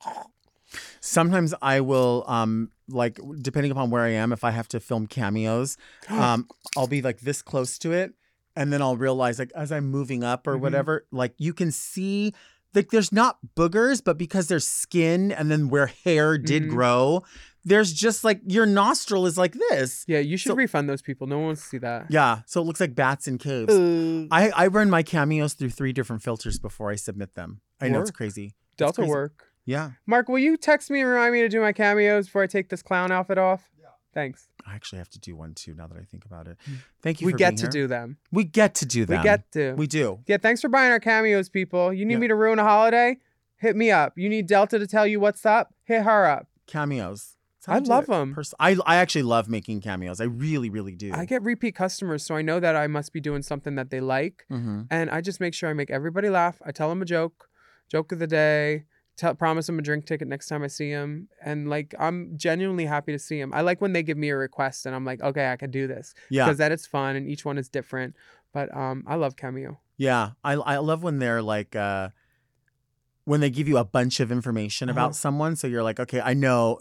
[1.00, 5.06] Sometimes I will, um, like depending upon where I am, if I have to film
[5.06, 5.76] cameos,
[6.10, 8.12] um, I'll be like this close to it,
[8.56, 10.60] and then I'll realize like as I'm moving up or Mhm.
[10.60, 12.34] whatever, like you can see.
[12.74, 16.68] Like there's not boogers, but because there's skin and then where hair did Mhm.
[16.70, 17.22] grow,
[17.64, 20.04] there's just like your nostril is like this.
[20.08, 21.26] yeah, you should So- refund those people.
[21.26, 22.06] No one wants to see that.
[22.10, 23.72] Yeah, so it looks like bats in caves.
[23.72, 27.60] Uh, I, I run my cameos through three different filters before I submit them.
[27.80, 28.54] I know it's crazy.
[28.76, 29.10] Delta crazy.
[29.10, 29.44] work.
[29.66, 32.46] Yeah, Mark, will you text me and remind me to do my cameos before I
[32.46, 33.70] take this clown outfit off?
[33.80, 33.86] Yeah.
[34.12, 34.48] Thanks.
[34.66, 35.74] I actually have to do one too.
[35.74, 36.56] Now that I think about it,
[37.02, 37.26] thank you.
[37.26, 37.70] We get to here.
[37.70, 38.16] do them.
[38.32, 39.18] We get to do them.
[39.18, 39.72] We get to.
[39.74, 40.20] We do.
[40.26, 41.92] yeah, thanks for buying our cameos, people.
[41.92, 42.20] You need Yeah.
[42.20, 43.18] me to ruin a holiday?
[43.56, 44.14] Hit me up.
[44.16, 45.74] You need Delta to tell you what's up?
[45.84, 46.48] Hit her up.
[46.66, 47.36] Cameos.
[47.66, 48.34] I love them.
[48.34, 50.20] Pers- I I actually love making cameos.
[50.20, 51.12] I really really do.
[51.14, 54.00] I get repeat customers, so I know that I must be doing something that they
[54.00, 54.44] like.
[54.50, 56.60] hmm And I just make sure I make everybody laugh.
[56.66, 57.48] I tell them a joke,
[57.90, 58.84] joke of the day,
[59.16, 61.28] tell, promise him a drink ticket next time I see him.
[61.44, 63.52] And like, I'm genuinely happy to see him.
[63.54, 65.86] I like when they give me a request and I'm like, okay, I can do
[65.86, 66.14] this.
[66.30, 68.14] Yeah, Because that it's fun and each one is different.
[68.52, 69.80] But um, I love Cameo.
[69.96, 70.30] yeah.
[70.44, 72.10] I I love when they're like uh
[73.26, 75.12] when they give you a bunch of information about Uh-huh.
[75.14, 76.78] someone, so you're like, okay, I know.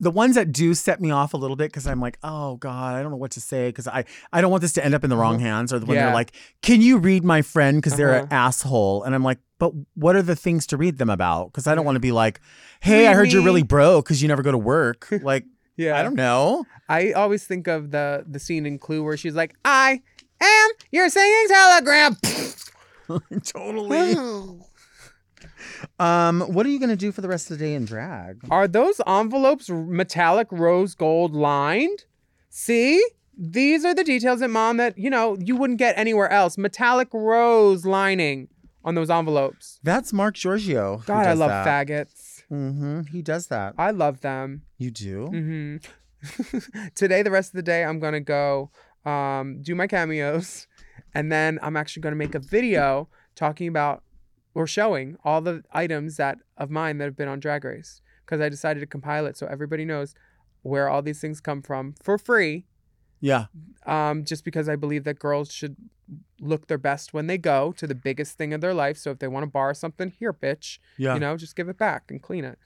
[0.00, 2.94] The ones that do set me off a little bit because I'm like, oh god,
[2.96, 5.04] I don't know what to say because I I don't want this to end up
[5.04, 5.44] in the wrong Uh-huh.
[5.44, 5.72] hands.
[5.72, 6.04] Or when Yeah.
[6.06, 8.34] they're like, can you read my friend because they're an Uh-huh.
[8.48, 11.52] asshole, and I'm like, but what are the things to read them about?
[11.52, 12.40] Because I don't want to be like,
[12.80, 15.08] hey, I heard you're really broke because you never go to work.
[15.22, 15.44] Like,
[15.76, 15.98] Yeah.
[15.98, 16.64] I don't know.
[16.88, 20.00] I always think of the the scene in Clue where she's like, I
[20.40, 22.16] am your singing telegram.
[23.44, 24.16] totally.
[25.98, 28.40] Um, what are you gonna do for the rest of the day in drag?
[28.50, 32.04] Are those envelopes metallic rose gold lined?
[32.50, 33.04] See?
[33.38, 36.56] These are the details that mom that, you know, you wouldn't get anywhere else.
[36.56, 38.48] Metallic rose lining
[38.82, 39.78] on those envelopes.
[39.82, 41.02] That's Mark Giorgio.
[41.04, 41.66] God, I love that.
[41.66, 42.44] faggots.
[42.50, 43.02] Mm-hmm.
[43.12, 43.74] He does that.
[43.76, 44.62] I love them.
[44.78, 45.28] You do?
[45.30, 46.88] Mm-hmm.
[46.94, 48.70] Today, the rest of the day, I'm gonna go
[49.04, 50.66] um, do my cameos,
[51.14, 54.02] and then I'm actually gonna make a video talking about
[54.56, 58.40] or showing all the items that of mine that have been on Drag Race because
[58.40, 60.14] I decided to compile it so everybody knows
[60.62, 62.66] where all these things come from for free.
[63.20, 63.44] Yeah.
[63.84, 65.76] Um, just because I believe that girls should
[66.40, 68.96] look their best when they go to the biggest thing of their life.
[68.96, 71.14] So if they want to borrow something, here, bitch Yeah.
[71.14, 72.58] you know just give it back and clean it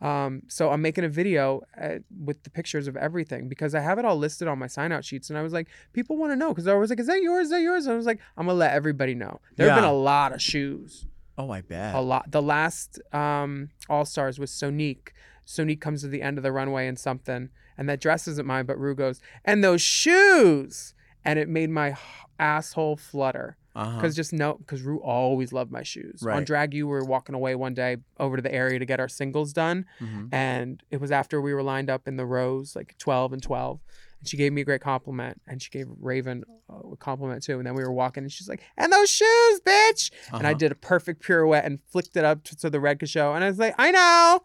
[0.00, 3.98] um, so i'm making a video uh, with the pictures of everything because i have
[3.98, 6.36] it all listed on my sign out sheets and i was like people want to
[6.36, 8.20] know because i was like is that yours is that yours and i was like
[8.36, 9.80] i'm gonna let everybody know there have Yeah.
[9.82, 11.06] been a lot of shoes
[11.38, 11.94] oh, I bet.
[11.94, 15.08] a lot the last um, all stars was sonique
[15.46, 18.66] sonique comes to the end of the runway in something and that dress isn't mine
[18.66, 21.96] but rue goes and those shoes and it made my h-
[22.38, 23.94] asshole flutter Uh-huh.
[23.96, 26.20] because just no, because Rue always loved my shoes.
[26.22, 26.36] Right.
[26.36, 28.98] On Drag U, we were walking away one day over to the area to get
[28.98, 29.84] our singles done.
[30.00, 30.28] Mhm.
[30.32, 33.78] And it was after we were lined up in the rows, like 12 and 12.
[34.20, 35.40] And she gave me a great compliment.
[35.46, 37.58] And she gave Raven a compliment too.
[37.58, 40.10] And then we were walking and she's like, and those shoes, bitch.
[40.32, 40.58] And I Uh-huh.
[40.58, 43.34] did a perfect pirouette and flicked it up to, so the red show.
[43.34, 44.40] And I was like, I know.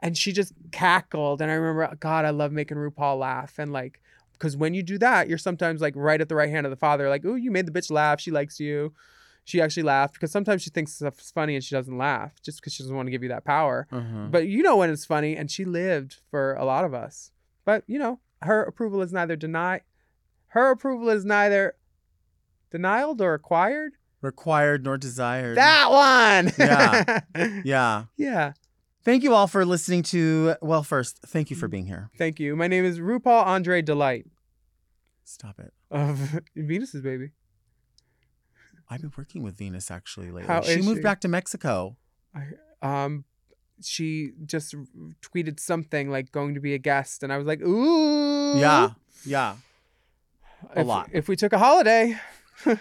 [0.00, 1.42] And she just cackled.
[1.42, 3.58] And I remember, God, I love making RuPaul laugh.
[3.58, 4.00] And like,
[4.32, 6.76] because when you do that, you're sometimes like right at the right hand of the
[6.76, 8.20] father, like, oh you made the bitch laugh.
[8.20, 8.94] She likes you.
[9.44, 12.72] She actually laughed because sometimes she thinks stuff's funny and she doesn't laugh just because
[12.72, 13.86] she doesn't want to give you that power.
[13.90, 14.28] Uh-huh.
[14.30, 17.32] But you know when it's funny, and she lived for a lot of us.
[17.64, 19.82] But you know, her approval is neither denied,
[20.48, 21.74] her approval is neither
[22.70, 23.92] denied or acquired.
[24.22, 25.56] Required nor desired.
[25.56, 26.52] That one.
[26.58, 27.20] Yeah.
[27.64, 28.04] Yeah.
[28.16, 28.52] yeah.
[29.02, 30.56] Thank you all for listening to.
[30.60, 32.10] Well, first, thank you for being here.
[32.18, 32.54] Thank you.
[32.54, 34.26] My name is RuPaul Andre Delight
[35.24, 35.72] Stop it.
[35.90, 37.30] of Venus's Baby.
[38.90, 40.48] I've been working with Venus actually lately.
[40.52, 41.02] How she moved she?
[41.02, 41.96] back to Mexico.
[42.82, 43.24] Um,
[43.82, 44.74] she just
[45.22, 48.58] tweeted something like going to be a guest, and I was like, ooh.
[48.58, 48.90] Yeah.
[49.24, 49.56] Yeah.
[50.74, 51.10] a If- lot.
[51.12, 52.16] If we took a holiday.
[52.66, 52.76] oh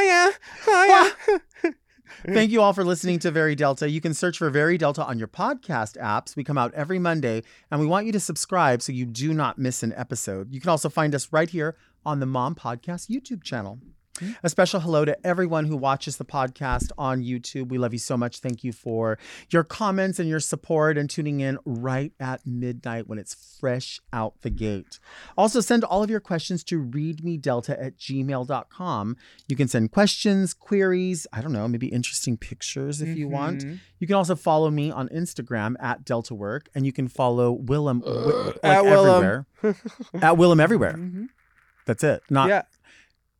[0.00, 0.30] yeah.
[0.66, 1.38] Oh yeah.
[1.64, 1.70] Ah.
[2.26, 3.88] Thank you all for listening to Very Delta.
[3.90, 6.36] You can search for Very Delta on your podcast apps.
[6.36, 9.58] We come out every Monday, and we want you to subscribe so you do not
[9.58, 10.52] miss an episode.
[10.52, 11.76] You can also find us right here
[12.06, 13.78] on the Mom Podcast YouTube channel.
[14.44, 17.68] A special hello to everyone who watches the podcast on YouTube.
[17.68, 18.38] We love you so much.
[18.38, 19.18] Thank you for
[19.50, 24.40] your comments and your support and tuning in right at midnight when it's fresh out
[24.42, 25.00] the gate.
[25.36, 29.16] Also, send all of your questions to readmedelta at gmail.com.
[29.48, 33.64] You can send questions, queries, I don't know, maybe interesting pictures if you want.
[33.64, 33.80] Mhm.
[33.98, 38.00] You can also follow me on Instagram at Delta Work, and you can follow Willam
[38.02, 39.16] wi- like at Willam.
[39.16, 39.46] everywhere.
[40.22, 40.94] at Willam everywhere.
[40.94, 41.28] Mhm.
[41.86, 42.22] That's it.
[42.30, 42.48] Not.
[42.48, 42.62] yeah.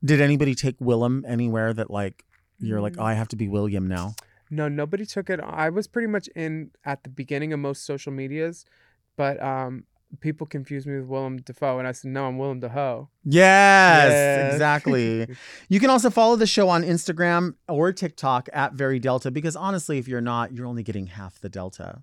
[0.04, 2.24] Did anybody take Willam anywhere that like
[2.58, 4.14] you're like, oh, I have to be William now?
[4.50, 5.40] No, nobody took it.
[5.40, 8.64] I was pretty much in at the beginning of most social medias,
[9.16, 9.84] but um,
[10.20, 13.08] people confuse me with Willem Dafoe, and I said, no, I'm Willem Dafoe.
[13.24, 14.52] Yes, Yes.
[14.54, 15.26] exactly.
[15.68, 19.98] you can also follow the show on Instagram or TikTok at Very Delta because honestly,
[19.98, 22.02] if you're not, you're only getting half the Delta.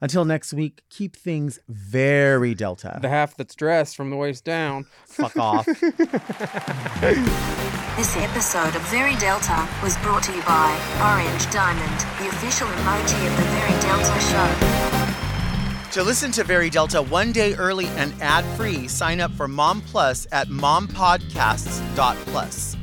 [0.00, 2.98] Until next week, keep things very Delta.
[3.02, 4.86] The half that's dressed from the waist down.
[5.06, 5.68] Fuck off.
[7.96, 13.26] This episode of Very Delta was brought to you by Orange Diamond, the official emoji
[13.26, 14.91] of the Very Delta show.
[15.92, 19.82] To listen to Very Delta one day early and ad free, sign up for Mom
[19.82, 22.76] Plus at mompodcasts.plus.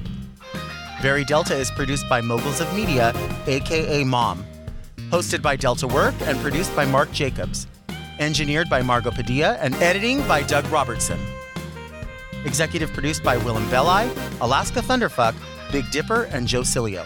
[1.01, 3.11] Very Delta is produced by Moguls of Media,
[3.47, 4.45] aka Mom.
[5.09, 7.65] Hosted by Delta Work and produced by Mark Jacobs.
[8.19, 11.19] Engineered by Margot Padilla and editing by Doug Robertson.
[12.45, 14.07] Executive produced by Willam Belli,
[14.39, 15.33] Alaska Thunderfuck,
[15.71, 17.03] Big Dipper, and Joe Cilio.